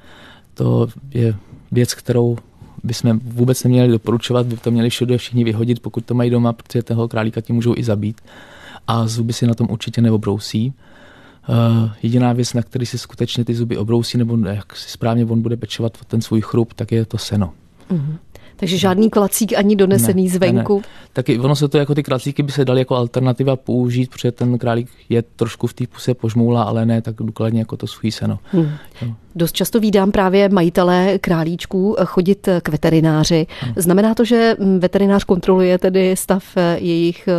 To 0.54 0.88
je 1.10 1.34
věc, 1.72 1.94
kterou 1.94 2.36
bychom 2.84 3.20
vůbec 3.24 3.64
neměli 3.64 3.88
doporučovat, 3.88 4.46
by 4.46 4.56
to 4.56 4.70
měli 4.70 4.90
všude 4.90 5.18
všichni 5.18 5.44
vyhodit, 5.44 5.80
pokud 5.80 6.04
to 6.04 6.14
mají 6.14 6.30
doma, 6.30 6.52
protože 6.52 6.82
toho 6.82 7.08
králíka 7.08 7.40
ti 7.40 7.52
můžou 7.52 7.74
i 7.76 7.84
zabít. 7.84 8.20
A 8.86 9.06
zuby 9.06 9.32
si 9.32 9.46
na 9.46 9.54
tom 9.54 9.66
určitě 9.70 10.00
neobrousí. 10.00 10.72
Uh, 11.48 11.90
jediná 12.02 12.32
věc, 12.32 12.52
na 12.52 12.62
který 12.62 12.86
si 12.86 12.98
skutečně 12.98 13.44
ty 13.44 13.54
zuby 13.54 13.76
obrousí, 13.76 14.18
nebo 14.18 14.38
jak 14.46 14.76
si 14.76 14.90
správně 14.90 15.24
on 15.24 15.42
bude 15.42 15.56
pečovat 15.56 15.98
ten 16.06 16.20
svůj 16.22 16.40
chrup, 16.40 16.72
tak 16.72 16.92
je 16.92 17.04
to 17.04 17.18
seno. 17.18 17.52
Mm-hmm. 17.90 18.18
Takže 18.56 18.78
žádný 18.78 19.10
klacík 19.10 19.52
ani 19.56 19.76
donesený 19.76 20.24
ne, 20.24 20.30
zvenku. 20.30 20.74
Ne, 20.74 20.80
ne. 20.80 21.08
Taky 21.12 21.38
ono 21.38 21.56
se 21.56 21.68
to 21.68 21.78
jako 21.78 21.94
ty 21.94 22.02
klacíky 22.02 22.42
by 22.42 22.52
se 22.52 22.64
daly 22.64 22.80
jako 22.80 22.96
alternativa 22.96 23.56
použít, 23.56 24.10
protože 24.10 24.32
ten 24.32 24.58
králík 24.58 24.88
je 25.08 25.22
trošku 25.22 25.66
v 25.66 25.74
té 25.74 25.86
puse 25.86 26.14
požmoula, 26.14 26.62
ale 26.62 26.86
ne 26.86 27.02
tak 27.02 27.14
důkladně 27.18 27.58
jako 27.58 27.76
to 27.76 27.86
suchý 27.86 28.12
seno. 28.12 28.38
Hmm. 28.52 28.70
Dost 29.36 29.52
často 29.52 29.80
vídám 29.80 30.12
právě 30.12 30.48
majitelé 30.48 31.18
králíčků 31.18 31.96
chodit 32.04 32.48
k 32.62 32.68
veterináři. 32.68 33.46
Znamená 33.76 34.14
to, 34.14 34.24
že 34.24 34.56
veterinář 34.78 35.24
kontroluje 35.24 35.78
tedy 35.78 36.16
stav 36.16 36.44
eh, 36.56 36.78
jejich 36.80 37.28
eh, 37.28 37.32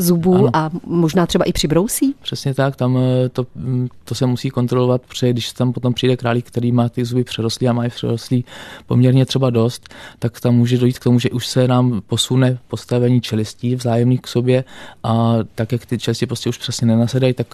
zubů 0.00 0.34
ano. 0.36 0.50
a 0.52 0.70
možná 0.86 1.26
třeba 1.26 1.44
i 1.44 1.52
přibrousí? 1.52 2.14
Přesně 2.22 2.54
tak, 2.54 2.76
tam 2.76 2.98
eh, 2.98 3.28
to, 3.28 3.46
mm, 3.54 3.88
to 4.04 4.14
se 4.14 4.26
musí 4.26 4.50
kontrolovat, 4.50 5.02
protože 5.08 5.32
když 5.32 5.52
tam 5.52 5.72
potom 5.72 5.94
přijde 5.94 6.16
králík, 6.16 6.46
který 6.46 6.72
má 6.72 6.88
ty 6.88 7.04
zuby 7.04 7.24
přerostlý 7.24 7.68
a 7.68 7.72
má 7.72 7.84
je 7.84 7.90
přerostlý 7.90 8.44
poměrně 8.86 9.26
třeba 9.26 9.50
dost, 9.50 9.88
tak 10.18 10.40
tam 10.40 10.54
může 10.54 10.78
dojít 10.78 10.98
k 10.98 11.04
tomu, 11.04 11.18
že 11.18 11.30
už 11.30 11.46
se 11.46 11.68
nám 11.68 12.02
posune 12.06 12.58
postavení 12.68 13.20
čelistí 13.20 13.74
vzájemný 13.74 14.18
k 14.18 14.26
sobě 14.26 14.64
a 15.02 15.34
tak, 15.54 15.72
jak 15.72 15.86
ty 15.86 15.98
čelisti 15.98 16.26
prostě 16.26 16.48
už 16.48 16.58
přesně 16.58 16.86
nenasedají, 16.86 17.34
tak 17.34 17.46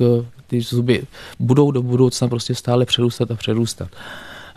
ty 0.47 0.61
zuby 0.61 1.03
budou 1.39 1.71
do 1.71 1.83
budoucna 1.83 2.29
prostě 2.29 2.55
stále 2.55 2.85
přerůstat 2.87 3.31
a 3.31 3.35
přerůstat. 3.35 3.58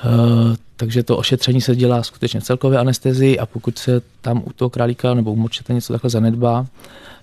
Uh, 0.05 0.55
takže 0.77 1.03
to 1.03 1.17
ošetření 1.17 1.62
se 1.62 1.75
dělá 1.75 2.03
skutečně 2.03 2.39
v 2.39 2.43
celkové 2.43 2.77
anestezii 2.77 3.39
a 3.39 3.46
pokud 3.46 3.77
se 3.77 4.01
tam 4.22 4.43
u 4.46 4.53
toho 4.53 4.70
králíka 4.70 5.13
nebo 5.13 5.31
u 5.31 5.36
močete 5.36 5.74
něco 5.74 5.93
takhle 5.93 6.10
zanedbá, 6.10 6.65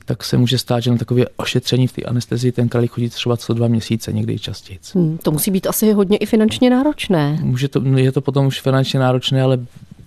tak 0.05 0.25
se 0.25 0.37
může 0.37 0.59
stát, 0.59 0.81
že 0.81 0.91
na 0.91 0.97
takové 0.97 1.25
ošetření 1.37 1.87
v 1.87 1.93
té 1.93 2.03
anestezii 2.03 2.53
ten 2.53 2.69
králík 2.69 2.93
chodí 2.93 3.09
třeba 3.09 3.37
co 3.37 3.55
dva 3.55 3.69
měsíce, 3.69 4.13
někdy 4.13 4.33
i 4.33 4.39
častěji. 4.39 4.79
Hmm, 4.95 5.19
to 5.19 5.31
musí 5.31 5.51
být 5.51 5.67
asi 5.67 5.93
hodně 5.93 6.17
i 6.17 6.27
finančně 6.27 6.71
náročné. 6.71 7.39
Může 7.43 7.69
to, 7.69 7.83
je 7.97 8.13
to 8.13 8.21
potom 8.21 8.47
už 8.47 8.61
finančně 8.61 9.01
náročné, 9.01 9.43
ale 9.43 9.59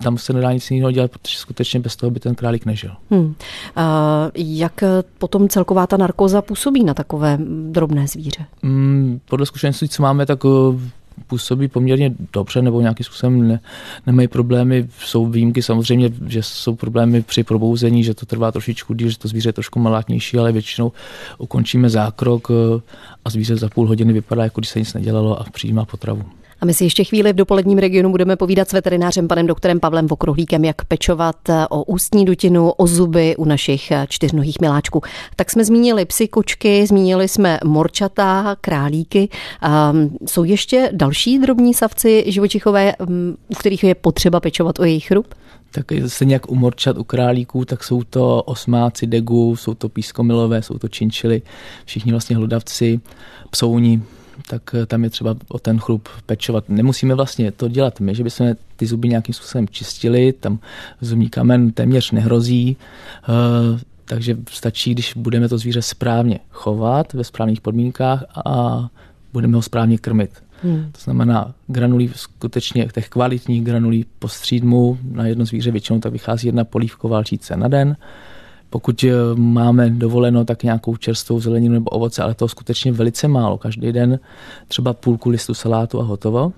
tam 0.03 0.17
se 0.17 0.33
nedá 0.33 0.53
nic 0.53 0.71
jiného 0.71 0.91
dělat, 0.91 1.11
protože 1.11 1.37
skutečně 1.37 1.79
bez 1.79 1.95
toho 1.95 2.11
by 2.11 2.19
ten 2.19 2.35
králík 2.35 2.65
nežil. 2.65 2.91
Hmm. 3.11 3.35
A 3.75 4.27
jak 4.35 4.83
potom 5.17 5.49
celková 5.49 5.87
ta 5.87 5.97
narkoza 5.97 6.41
působí 6.41 6.83
na 6.83 6.93
takové 6.93 7.37
drobné 7.71 8.07
zvíře? 8.07 8.45
Hmm, 8.63 9.19
podle 9.25 9.45
zkušeností, 9.45 9.89
co 9.89 10.03
máme, 10.03 10.25
tak 10.25 10.39
eh, 10.45 10.79
působí 11.27 11.67
poměrně 11.67 12.13
dobře 12.33 12.61
nebo 12.61 12.81
nějakým 12.81 13.03
způsobem 13.03 13.47
ne, 13.47 13.59
nemají 14.05 14.27
problémy. 14.27 14.87
Jsou 14.99 15.25
výjimky 15.25 15.61
samozřejmě, 15.61 16.09
že 16.27 16.43
jsou 16.43 16.75
problémy 16.75 17.21
při 17.21 17.43
probouzení, 17.43 18.03
že 18.03 18.13
to 18.13 18.25
trvá 18.25 18.51
trošičku 18.51 18.93
díl, 18.93 19.09
že 19.09 19.17
to 19.17 19.27
zvíře 19.27 19.49
je 19.49 19.53
trošku 19.53 19.79
malátnější, 19.79 20.37
ale 20.37 20.51
většinou 20.51 20.91
ukončíme 21.37 21.89
zákrok 21.89 22.47
eh, 22.51 22.81
a 23.25 23.29
zvíře 23.29 23.55
za 23.55 23.69
půl 23.69 23.87
hodiny 23.87 24.13
vypadá, 24.13 24.43
jako 24.43 24.61
když 24.61 24.69
se 24.69 24.79
nic 24.79 24.93
nedělalo 24.93 25.41
a 25.41 25.43
přijímá 25.43 25.85
potravu. 25.85 26.40
A 26.61 26.65
my 26.65 26.73
si 26.73 26.83
ještě 26.83 27.03
chvíli 27.03 27.33
v 27.33 27.35
dopoledním 27.35 27.77
regionu 27.77 28.11
budeme 28.11 28.35
povídat 28.35 28.69
s 28.69 28.73
veterinářem 28.73 29.27
panem 29.27 29.47
doktorem 29.47 29.79
Pavlem 29.79 30.07
Vokruhlíkem, 30.07 30.65
jak 30.65 30.85
pečovat 30.85 31.35
o 31.69 31.83
ústní 31.83 32.25
dutinu, 32.25 32.69
o 32.69 32.87
zuby 32.87 33.35
u 33.35 33.45
našich 33.45 33.91
čtyřnohých 34.07 34.61
miláčků. 34.61 35.01
Tak 35.35 35.51
jsme 35.51 35.65
zmínili 35.65 36.05
psy, 36.05 36.27
kočky, 36.27 36.87
zmínili 36.87 37.27
jsme 37.27 37.59
morčata, 37.65 38.55
králíky. 38.61 39.29
Um, 39.91 40.17
jsou 40.27 40.43
ještě 40.43 40.89
další 40.93 41.39
drobní 41.39 41.73
savci 41.73 42.23
živočichové, 42.27 42.95
um, 42.95 43.37
u 43.47 43.55
kterých 43.55 43.83
je 43.83 43.95
potřeba 43.95 44.39
pečovat 44.39 44.79
o 44.79 44.83
jejich 44.83 45.07
chrup? 45.07 45.27
Tak 45.71 45.85
stejně 46.07 46.33
jak 46.33 46.51
u 46.51 46.55
morčat, 46.55 46.97
u 46.97 47.03
králíků, 47.03 47.65
tak 47.65 47.83
jsou 47.83 48.03
to 48.03 48.43
osmáci, 48.43 49.07
degu, 49.07 49.55
jsou 49.55 49.73
to 49.73 49.89
pískomilové, 49.89 50.61
jsou 50.61 50.77
to 50.77 50.87
činčily, 50.87 51.41
všichni 51.85 52.11
vlastně 52.11 52.35
hlodavci, 52.35 52.99
psouni, 53.49 54.01
tak 54.47 54.75
eh, 54.75 54.85
tam 54.85 55.03
je 55.03 55.09
třeba 55.09 55.35
o 55.47 55.59
ten 55.59 55.79
chrup 55.79 56.09
pečovat. 56.25 56.69
Nemusíme 56.69 57.15
vlastně 57.15 57.51
to 57.51 57.67
dělat 57.67 57.99
my, 57.99 58.15
že 58.15 58.23
bychom 58.23 58.53
ty 58.75 58.85
zuby 58.85 59.09
nějakým 59.09 59.35
způsobem 59.35 59.67
čistili, 59.67 60.33
tam 60.33 60.59
zubní 61.01 61.29
kamen 61.29 61.71
téměř 61.71 62.11
nehrozí, 62.11 62.77
eh, 63.23 63.79
takže 64.05 64.37
stačí, 64.51 64.93
když 64.93 65.13
budeme 65.15 65.49
to 65.49 65.57
zvíře 65.57 65.81
správně 65.81 66.39
chovat 66.49 67.13
ve 67.13 67.23
správných 67.23 67.61
podmínkách 67.61 68.23
a 68.45 68.87
budeme 69.33 69.55
ho 69.55 69.61
správně 69.61 69.97
krmit. 69.97 70.43
Hmm. 70.63 70.89
To 70.91 71.01
znamená 71.01 71.53
granulí, 71.67 72.11
skutečně 72.15 72.87
těch 72.93 73.09
kvalitních 73.09 73.63
granulí 73.63 74.05
po 74.19 74.27
střídmu 74.27 74.97
na 75.11 75.25
jedno 75.27 75.45
zvíře 75.45 75.71
většinou 75.71 75.99
tak 75.99 76.11
vychází 76.11 76.47
jedna 76.47 76.63
polívková 76.63 77.19
lžíce 77.19 77.57
na 77.57 77.67
den. 77.67 77.97
Pokud 78.71 79.03
eh, 79.03 79.11
máme 79.35 79.89
dovoleno, 79.89 80.45
tak 80.45 80.63
nějakou 80.63 80.95
čerstvou 80.95 81.39
zeleninu 81.39 81.73
nebo 81.73 81.89
ovoce, 81.89 82.23
ale 82.23 82.33
to 82.33 82.47
skutečně 82.47 82.91
velice 82.91 83.27
málo. 83.27 83.57
Každý 83.57 83.91
den 83.91 84.19
třeba 84.67 84.93
půlku 84.93 85.29
listu 85.29 85.53
salátu 85.53 85.99
a 85.99 86.03
hotovo. 86.03 86.53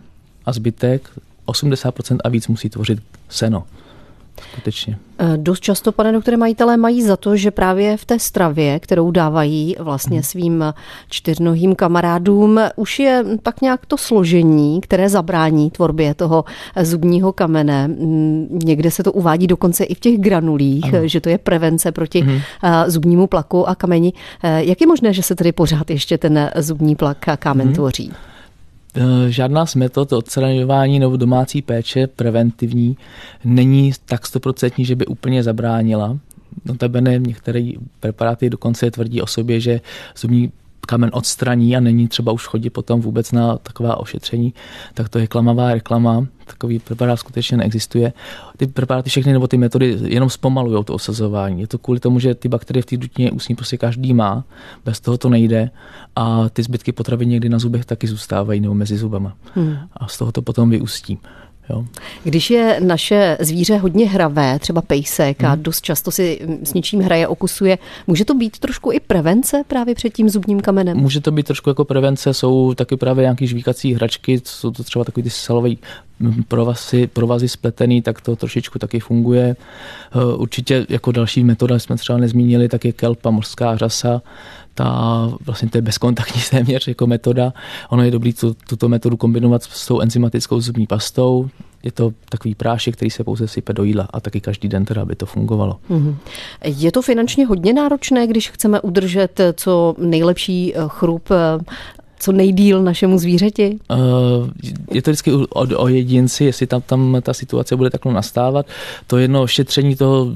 A 0.45 0.53
zbytek, 0.53 1.09
80% 1.47 2.17
a 2.23 2.29
víc 2.29 2.47
musí 2.47 2.69
tvořit 2.69 2.99
seno. 3.29 3.63
Skutečně. 4.51 4.97
Eh, 5.19 5.37
dost 5.37 5.59
často, 5.59 5.91
pane 5.91 6.11
doktore, 6.11 6.37
majitelé 6.37 6.77
mají 6.77 7.03
za 7.03 7.17
to, 7.17 7.35
že 7.35 7.51
právě 7.51 7.97
v 7.97 8.05
té 8.05 8.19
stravě, 8.19 8.79
kterou 8.79 9.11
dávají 9.11 9.75
vlastně 9.79 10.17
hmm. 10.17 10.23
svým 10.23 10.63
čtyřnohým 11.09 11.75
kamarádům, 11.75 12.59
už 12.75 12.99
je 12.99 13.23
tak 13.43 13.61
nějak 13.61 13.85
to 13.85 13.97
složení, 13.97 14.81
které 14.81 15.09
zabrání 15.09 15.71
tvorbě 15.71 16.13
toho 16.13 16.45
zubního 16.81 17.33
kamene. 17.33 17.87
Mm, 17.87 18.59
někde 18.65 18.91
se 18.91 19.03
to 19.03 19.11
uvádí 19.11 19.47
dokonce 19.47 19.83
i 19.83 19.95
v 19.95 19.99
těch 19.99 20.17
granulích, 20.17 20.93
ano. 20.93 21.07
že 21.07 21.21
to 21.21 21.29
je 21.29 21.37
prevence 21.37 21.91
proti 21.91 22.21
hmm. 22.21 22.39
zubnímu 22.87 23.27
plaku 23.27 23.69
a 23.69 23.75
kameni. 23.75 24.13
Eh, 24.43 24.63
jak 24.63 24.81
je 24.81 24.87
možné, 24.87 25.13
že 25.13 25.23
se 25.23 25.35
tedy 25.35 25.51
pořád 25.51 25.89
ještě 25.89 26.17
ten 26.17 26.51
zubní 26.55 26.95
plak 26.95 27.27
a 27.27 27.37
kámen 27.37 27.65
hmm. 27.65 27.75
tvoří? 27.75 28.13
Žádná 29.27 29.65
z 29.65 29.75
metod 29.75 30.13
odstraňování 30.13 30.99
nebo 30.99 31.17
domácí 31.17 31.61
péče 31.61 32.07
preventivní 32.07 32.97
není 33.45 33.91
tak 34.05 34.27
stoprocentní, 34.27 34.85
že 34.85 34.95
by 34.95 35.05
úplně 35.05 35.43
zabránila. 35.43 36.17
Notabene 36.65 37.17
některé 37.17 37.71
preparáty 37.99 38.49
dokonce 38.49 38.91
tvrdí 38.91 39.21
o 39.21 39.27
sobě, 39.27 39.59
že 39.59 39.81
zubní 40.17 40.51
kamen 40.85 41.09
odstraní 41.13 41.77
a 41.77 41.79
není 41.79 42.07
třeba 42.07 42.31
už 42.31 42.47
chodit 42.47 42.69
potom 42.69 43.01
vůbec 43.01 43.31
na 43.31 43.57
taková 43.57 43.97
ošetření, 43.97 44.53
tak 44.93 45.09
to 45.09 45.19
je 45.19 45.27
klamavá 45.27 45.73
reklama. 45.73 46.27
Takový 46.45 46.79
preparát 46.79 47.17
skutečně 47.17 47.57
neexistuje. 47.57 48.13
Ty 48.57 48.67
preparáty 48.67 49.09
všechny 49.09 49.33
nebo 49.33 49.47
ty 49.47 49.57
metody 49.57 49.97
jenom 50.03 50.29
zpomalují 50.29 50.83
to 50.83 50.93
osazování. 50.93 51.61
Je 51.61 51.67
to 51.67 51.77
kvůli 51.77 51.99
tomu, 51.99 52.19
že 52.19 52.35
ty 52.35 52.47
bakterie 52.49 52.83
v 52.83 52.85
té 52.85 52.97
dutině 52.97 53.31
ústní 53.31 53.55
prostě 53.55 53.77
každý 53.77 54.13
má, 54.13 54.43
bez 54.85 54.99
toho 54.99 55.17
to 55.17 55.29
nejde 55.29 55.69
a 56.15 56.49
ty 56.49 56.63
zbytky 56.63 56.91
potravy 56.91 57.25
někdy 57.25 57.49
na 57.49 57.59
zubech 57.59 57.85
taky 57.85 58.07
zůstávají 58.07 58.59
nebo 58.59 58.73
mezi 58.73 58.97
zubama. 58.97 59.33
Hmm. 59.55 59.77
A 59.93 60.07
z 60.07 60.17
toho 60.17 60.31
to 60.31 60.41
potom 60.41 60.69
vyústí. 60.69 61.19
Jo. 61.69 61.85
Když 62.23 62.49
je 62.49 62.79
naše 62.83 63.37
zvíře 63.39 63.77
hodně 63.77 64.09
hravé, 64.09 64.59
třeba 64.59 64.81
pejsek 64.81 65.41
hmm. 65.41 65.51
a 65.51 65.55
dost 65.55 65.81
často 65.81 66.11
si 66.11 66.39
s 66.63 66.73
něčím 66.73 67.01
hraje, 67.01 67.27
okusuje, 67.27 67.77
může 68.07 68.25
to 68.25 68.33
být 68.33 68.59
trošku 68.59 68.91
i 68.91 68.99
prevence 68.99 69.63
právě 69.67 69.95
před 69.95 70.13
tím 70.13 70.29
zubním 70.29 70.59
kamenem? 70.59 70.97
Může 70.97 71.21
to 71.21 71.31
být 71.31 71.45
trošku 71.45 71.69
jako 71.69 71.85
prevence, 71.85 72.33
jsou 72.33 72.73
taky 72.73 72.97
právě 72.97 73.21
nějaké 73.21 73.47
žvíkací 73.47 73.93
hračky, 73.93 74.41
jsou 74.43 74.71
to 74.71 74.83
třeba 74.83 75.05
takový 75.05 75.23
ty 75.23 75.29
salové 75.29 75.75
provazy, 76.47 77.07
provazy 77.07 77.49
spletený, 77.49 78.01
tak 78.01 78.21
to 78.21 78.35
trošičku 78.35 78.79
taky 78.79 78.99
funguje. 78.99 79.55
Eh, 79.55 80.35
určitě 80.35 80.85
jako 80.89 81.11
další 81.11 81.43
metoda, 81.43 81.79
jsme 81.79 81.95
třeba 81.95 82.17
nezmínili, 82.17 82.69
tak 82.69 82.85
je 82.85 82.91
kelpa, 82.91 83.29
mořská 83.29 83.77
řasa, 83.77 84.21
ta 84.73 85.29
vlastně 85.45 85.69
to 85.69 85.77
je 85.77 85.81
bezkontaktní 85.81 86.41
téměř 86.51 86.87
jako 86.87 87.07
metoda. 87.07 87.53
Ono 87.89 88.03
je 88.03 88.11
dobré 88.11 88.33
tu, 88.33 88.55
tuto 88.69 88.89
metodu 88.89 89.17
kombinovat 89.17 89.63
s 89.63 89.87
tou 89.87 89.99
enzymatickou 89.99 90.61
zubní 90.61 90.87
pastou. 90.87 91.49
Je 91.83 91.91
to 91.91 92.11
takový 92.29 92.55
prášek, 92.55 92.95
který 92.95 93.11
se 93.11 93.23
pouze 93.23 93.47
sype 93.47 93.73
do 93.73 93.83
jídla 93.83 94.07
a 94.13 94.19
taky 94.19 94.41
každý 94.41 94.67
den 94.67 94.85
teda, 94.85 95.01
aby 95.01 95.15
to 95.15 95.25
fungovalo. 95.25 95.79
Mm-hmm. 95.89 96.15
Je 96.65 96.91
to 96.91 97.01
finančně 97.01 97.45
hodně 97.45 97.73
náročné, 97.73 98.27
když 98.27 98.49
chceme 98.49 98.81
udržet 98.81 99.41
co 99.55 99.95
nejlepší 99.97 100.75
eh, 100.75 100.79
chrup 100.87 101.29
eh, 101.31 101.63
co 102.19 102.31
nejdíl 102.31 102.83
našemu 102.83 103.17
zvířeti? 103.17 103.79
Je 104.91 105.01
to 105.01 105.11
vždycky 105.11 105.31
o, 105.31 105.47
o 105.77 105.87
jedinci, 105.87 106.45
jestli 106.45 106.67
tam, 106.67 106.81
tam 106.81 107.17
ta 107.21 107.33
situace 107.33 107.75
bude 107.75 107.89
takhle 107.89 108.13
nastávat. 108.13 108.65
To 109.07 109.17
jedno 109.17 109.47
šetření 109.47 109.95
toho 109.95 110.27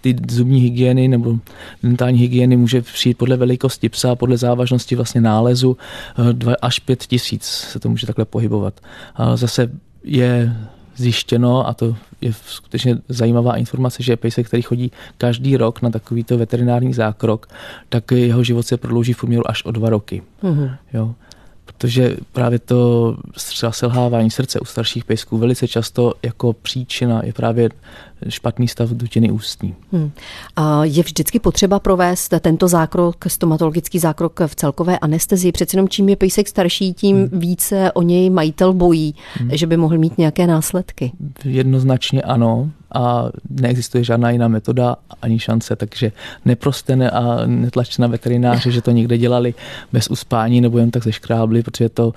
ty 0.00 0.16
zubní 0.30 0.60
hygieny 0.60 1.08
nebo 1.08 1.38
dentální 1.82 2.18
hygieny 2.18 2.56
může 2.56 2.82
přijít 2.82 3.18
podle 3.18 3.36
velikosti 3.36 3.88
psa, 3.88 4.14
podle 4.14 4.36
závažnosti 4.36 4.96
vlastně 4.96 5.20
nálezu 5.20 5.76
2 6.32 6.52
eh, 6.52 6.56
až 6.62 6.78
5 6.78 7.02
tisíc 7.06 7.44
se 7.44 7.80
to 7.80 7.88
může 7.88 8.06
takhle 8.06 8.24
pohybovat. 8.24 8.80
A 9.14 9.36
zase 9.36 9.70
je 10.04 10.56
zjištěno, 10.96 11.68
a 11.68 11.74
to 11.74 11.96
je 12.20 12.32
skutečně 12.32 12.98
zajímavá 13.08 13.56
informace, 13.56 14.02
že 14.02 14.16
pejsek, 14.16 14.46
který 14.46 14.62
chodí 14.62 14.92
každý 15.18 15.56
rok 15.56 15.82
na 15.82 15.90
takovýto 15.90 16.38
veterinární 16.38 16.94
zákrok, 16.94 17.46
tak 17.88 18.12
jeho 18.12 18.44
život 18.44 18.66
se 18.66 18.76
prodlouží 18.76 19.12
v 19.12 19.18
průměru 19.18 19.50
až 19.50 19.64
o 19.64 19.70
dva 19.70 19.90
roky. 19.90 20.22
Mm-hmm. 20.42 20.76
Jo 20.94 21.14
protože 21.66 22.16
právě 22.32 22.58
to 22.58 23.16
třeba 23.36 23.72
selhávání 23.72 24.30
srdce 24.30 24.60
u 24.60 24.64
starších 24.64 25.04
pejsků 25.04 25.38
velice 25.38 25.68
často 25.68 26.14
jako 26.22 26.52
příčina 26.52 27.20
je 27.24 27.32
právě 27.32 27.68
špatný 28.28 28.68
stav 28.68 28.90
dutiny 28.90 29.30
ústní. 29.30 29.74
Hmm. 29.92 30.10
A 30.56 30.84
je 30.84 31.02
vždycky 31.02 31.38
potřeba 31.38 31.78
provést 31.78 32.34
tento 32.40 32.68
zákrok, 32.68 33.24
stomatologický 33.26 33.98
zákrok 33.98 34.40
v 34.46 34.54
celkové 34.54 34.98
anestezii. 34.98 35.52
Přeci 35.52 35.76
jenom 35.76 35.88
čím 35.88 36.08
je 36.08 36.16
pejsek 36.16 36.48
starší, 36.48 36.94
tím 36.94 37.16
hmm. 37.16 37.40
více 37.40 37.92
o 37.92 38.02
něj 38.02 38.30
majitel 38.30 38.72
bojí, 38.72 39.14
hmm. 39.34 39.50
že 39.52 39.66
by 39.66 39.76
mohl 39.76 39.98
mít 39.98 40.18
nějaké 40.18 40.46
následky. 40.46 41.12
Jednoznačně 41.44 42.22
ano 42.22 42.70
a 42.96 43.30
neexistuje 43.50 44.04
žádná 44.04 44.30
jiná 44.30 44.48
metoda 44.48 44.96
ani 45.22 45.38
šance, 45.38 45.76
takže 45.76 46.12
neproste 46.44 47.10
a 47.10 47.46
netlačte 47.46 48.02
na 48.02 48.08
veterináře, 48.08 48.70
že 48.70 48.82
to 48.82 48.90
někde 48.90 49.18
dělali 49.18 49.54
bez 49.92 50.08
uspání 50.08 50.60
nebo 50.60 50.78
jen 50.78 50.90
tak 50.90 51.04
zeškrábli, 51.04 51.62
protože 51.62 51.88
to 51.88 52.12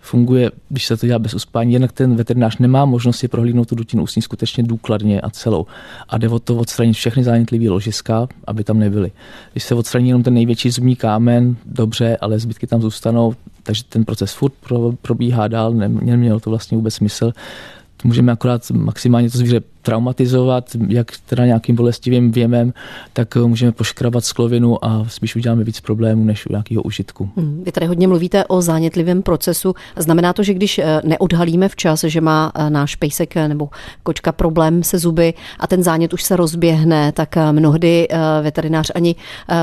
funguje, 0.00 0.50
když 0.68 0.86
se 0.86 0.96
to 0.96 1.06
dělá 1.06 1.18
bez 1.18 1.34
uspání, 1.34 1.72
jednak 1.72 1.92
ten 1.92 2.16
veterinář 2.16 2.58
nemá 2.58 2.84
možnost 2.84 3.16
si 3.16 3.28
prohlídnout 3.28 3.68
tu 3.68 3.74
dutinu 3.74 4.02
ústní 4.02 4.22
skutečně 4.22 4.62
důkladně 4.64 5.20
a 5.20 5.30
celou. 5.30 5.66
A 6.08 6.18
jde 6.18 6.28
o 6.28 6.38
to 6.38 6.56
odstranit 6.56 6.92
všechny 6.92 7.24
zánětlivé 7.24 7.70
ložiska, 7.70 8.28
aby 8.46 8.64
tam 8.64 8.78
nebyly. 8.78 9.12
Když 9.52 9.64
se 9.64 9.74
odstraní 9.74 10.08
jenom 10.08 10.22
ten 10.22 10.34
největší 10.34 10.70
zubní 10.70 10.96
kámen, 10.96 11.56
dobře, 11.66 12.16
ale 12.20 12.38
zbytky 12.38 12.66
tam 12.66 12.82
zůstanou, 12.82 13.34
takže 13.62 13.84
ten 13.88 14.04
proces 14.04 14.32
furt 14.32 14.52
probíhá 15.02 15.48
dál, 15.48 15.72
neměl 15.74 16.40
to 16.40 16.50
vlastně 16.50 16.76
vůbec 16.76 16.94
smysl. 16.94 17.32
Můžeme 18.04 18.32
akorát 18.32 18.70
maximálně 18.70 19.30
to 19.30 19.38
zvíře 19.38 19.60
traumatizovat, 19.84 20.64
jak 20.88 21.06
teda 21.26 21.46
nějakým 21.46 21.76
bolestivým 21.76 22.32
věmem, 22.32 22.72
tak 23.12 23.36
můžeme 23.36 23.72
poškrabat 23.72 24.24
sklovinu 24.24 24.84
a 24.84 25.04
spíš 25.08 25.36
uděláme 25.36 25.64
víc 25.64 25.80
problémů 25.80 26.24
než 26.24 26.46
u 26.46 26.52
nějakého 26.52 26.82
užitku. 26.82 27.30
Hmm, 27.36 27.62
vy 27.64 27.72
tady 27.72 27.86
hodně 27.86 28.08
mluvíte 28.08 28.44
o 28.44 28.62
zánětlivém 28.62 29.22
procesu. 29.22 29.74
Znamená 29.96 30.32
to, 30.32 30.42
že 30.42 30.54
když 30.54 30.78
eh, 30.78 31.00
neodhalíme 31.04 31.68
včas, 31.68 32.04
že 32.04 32.20
má 32.20 32.52
eh, 32.54 32.70
náš 32.70 32.94
pejsek 32.94 33.36
eh, 33.36 33.48
nebo 33.48 33.68
kočka 34.02 34.32
problém 34.32 34.82
se 34.82 34.98
zuby 34.98 35.34
a 35.60 35.66
ten 35.66 35.82
zánět 35.82 36.12
už 36.12 36.22
se 36.22 36.36
rozběhne, 36.36 37.12
tak 37.12 37.36
mnohdy 37.52 38.08
veterinář 38.42 38.92
ani 38.94 39.14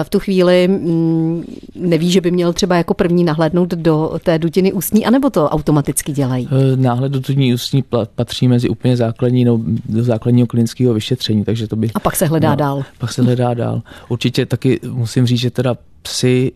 v 0.04 0.10
tu 0.10 0.20
chvíli 0.20 0.68
mm, 0.68 1.44
neví, 1.76 2.12
že 2.12 2.22
by 2.22 2.32
měl 2.32 2.54
třeba 2.54 2.76
jako 2.76 2.94
první 2.94 3.24
nahlédnout 3.24 3.70
do 3.70 4.20
té 4.24 4.40
dutiny 4.40 4.74
ústní, 4.74 5.06
anebo 5.06 5.30
to 5.30 5.50
automaticky 5.50 6.12
dělají? 6.12 6.50
Náhled 6.76 7.12
do 7.12 7.20
dutiny 7.20 7.54
ústní 7.54 7.84
patří 8.16 8.48
mezi 8.48 8.70
úplně 8.70 8.98
základní 8.98 9.46
no, 9.46 9.60
do 9.86 10.04
základního 10.12 10.48
klinického 10.48 10.94
vyšetření, 10.94 11.44
takže 11.44 11.68
to 11.68 11.76
by... 11.76 11.92
A 11.96 12.00
pak 12.00 12.16
se 12.16 12.26
hledá 12.26 12.50
no, 12.50 12.56
dál. 12.56 12.84
Pak 12.98 13.12
se 13.14 13.22
hledá 13.22 13.54
dál. 13.54 13.82
Určitě 14.10 14.46
taky 14.46 14.80
musím 14.88 15.26
říct, 15.26 15.40
že 15.40 15.52
teda 15.52 15.76
psy 16.02 16.52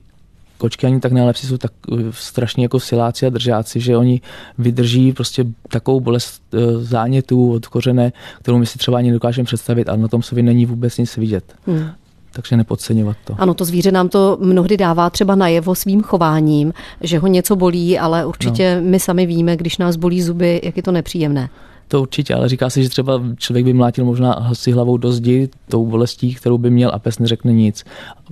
kočky 0.57 0.87
ani 0.87 0.99
tak 0.99 1.11
nejlepší 1.11 1.47
jsou 1.47 1.57
tak 1.57 1.71
uh, 1.87 1.99
strašně 2.11 2.65
jako 2.65 2.79
siláci 2.79 3.25
a 3.25 3.29
držáci, 3.29 3.79
že 3.79 3.97
oni 3.97 4.21
vydrží 4.57 5.13
prostě 5.13 5.45
takovou 5.69 5.99
bolest 5.99 6.41
uh, 6.53 6.59
zánětů 6.83 7.53
od 7.53 7.67
kořene, 7.67 8.13
kterou 8.39 8.57
my 8.57 8.65
si 8.65 8.77
třeba 8.77 8.97
ani 8.97 9.09
nedokážeme 9.09 9.45
představit 9.45 9.89
a 9.89 9.95
na 9.95 10.07
tom 10.07 10.23
se 10.23 10.35
není 10.35 10.65
vůbec 10.65 10.97
nic 10.97 11.17
vidět. 11.17 11.55
Hmm 11.67 11.89
takže 12.35 12.57
nepodceňovat 12.57 13.17
to. 13.23 13.35
Ano, 13.37 13.53
to 13.53 13.65
zvíře 13.65 13.91
nám 13.91 14.09
to 14.09 14.37
mnohdy 14.41 14.77
dává 14.77 15.09
třeba 15.09 15.35
najevo 15.35 15.75
svým 15.75 16.01
chováním, 16.01 16.73
že 17.01 17.19
ho 17.19 17.27
něco 17.27 17.55
bolí, 17.55 17.99
ale 17.99 18.25
určitě 18.25 18.81
no. 18.81 18.89
my 18.89 18.99
sami 18.99 19.25
víme, 19.25 19.57
když 19.57 19.77
nás 19.77 19.95
bolí 19.95 20.21
zuby, 20.21 20.61
jak 20.63 20.77
je 20.77 20.83
to 20.83 20.91
nepříjemné. 20.91 21.49
To 21.87 22.01
určitě, 22.01 22.35
ale 22.35 22.49
říká 22.49 22.69
se, 22.69 22.83
že 22.83 22.89
třeba 22.89 23.21
člověk 23.37 23.65
by 23.65 23.73
mlátil 23.73 24.05
možná 24.05 24.49
si 24.53 24.71
hlavou 24.71 24.97
do 24.97 25.11
zdi 25.11 25.49
tou 25.69 25.85
bolestí, 25.85 26.33
kterou 26.33 26.57
by 26.57 26.69
měl 26.69 26.91
a 26.93 26.99
pes 26.99 27.19
neřekne 27.19 27.53
nic. 27.53 27.83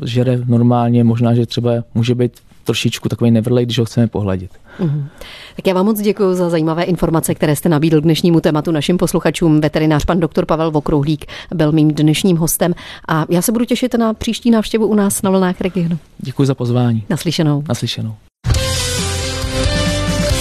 Žere 0.03 0.39
normálně, 0.45 1.03
možná, 1.03 1.35
že 1.35 1.45
třeba 1.45 1.71
může 1.95 2.15
být 2.15 2.31
trošičku 2.63 3.09
takový 3.09 3.31
nevrlej, 3.31 3.65
když 3.65 3.79
ho 3.79 3.85
chceme 3.85 4.07
pohladit. 4.07 4.51
Mm-hmm. 4.79 5.03
Tak 5.55 5.67
já 5.67 5.73
vám 5.73 5.85
moc 5.85 6.01
děkuji 6.01 6.33
za 6.33 6.49
zajímavé 6.49 6.83
informace, 6.83 7.35
které 7.35 7.55
jste 7.55 7.69
nabídl 7.69 8.01
k 8.01 8.03
dnešnímu 8.03 8.41
tématu 8.41 8.71
našim 8.71 8.97
posluchačům. 8.97 9.61
Veterinář 9.61 10.05
pan 10.05 10.19
doktor 10.19 10.45
Pavel 10.45 10.71
Vokrouhlík 10.71 11.25
byl 11.53 11.71
mým 11.71 11.93
dnešním 11.93 12.37
hostem 12.37 12.73
a 13.07 13.25
já 13.29 13.41
se 13.41 13.51
budu 13.51 13.65
těšit 13.65 13.93
na 13.93 14.13
příští 14.13 14.51
návštěvu 14.51 14.87
u 14.87 14.93
nás 14.93 15.21
na 15.21 15.29
vlnách 15.29 15.61
regionu. 15.61 15.97
Děkuji 16.17 16.45
za 16.45 16.55
pozvání. 16.55 17.03
Naslyšenou. 17.09 17.63
Naslyšenou. 17.69 18.15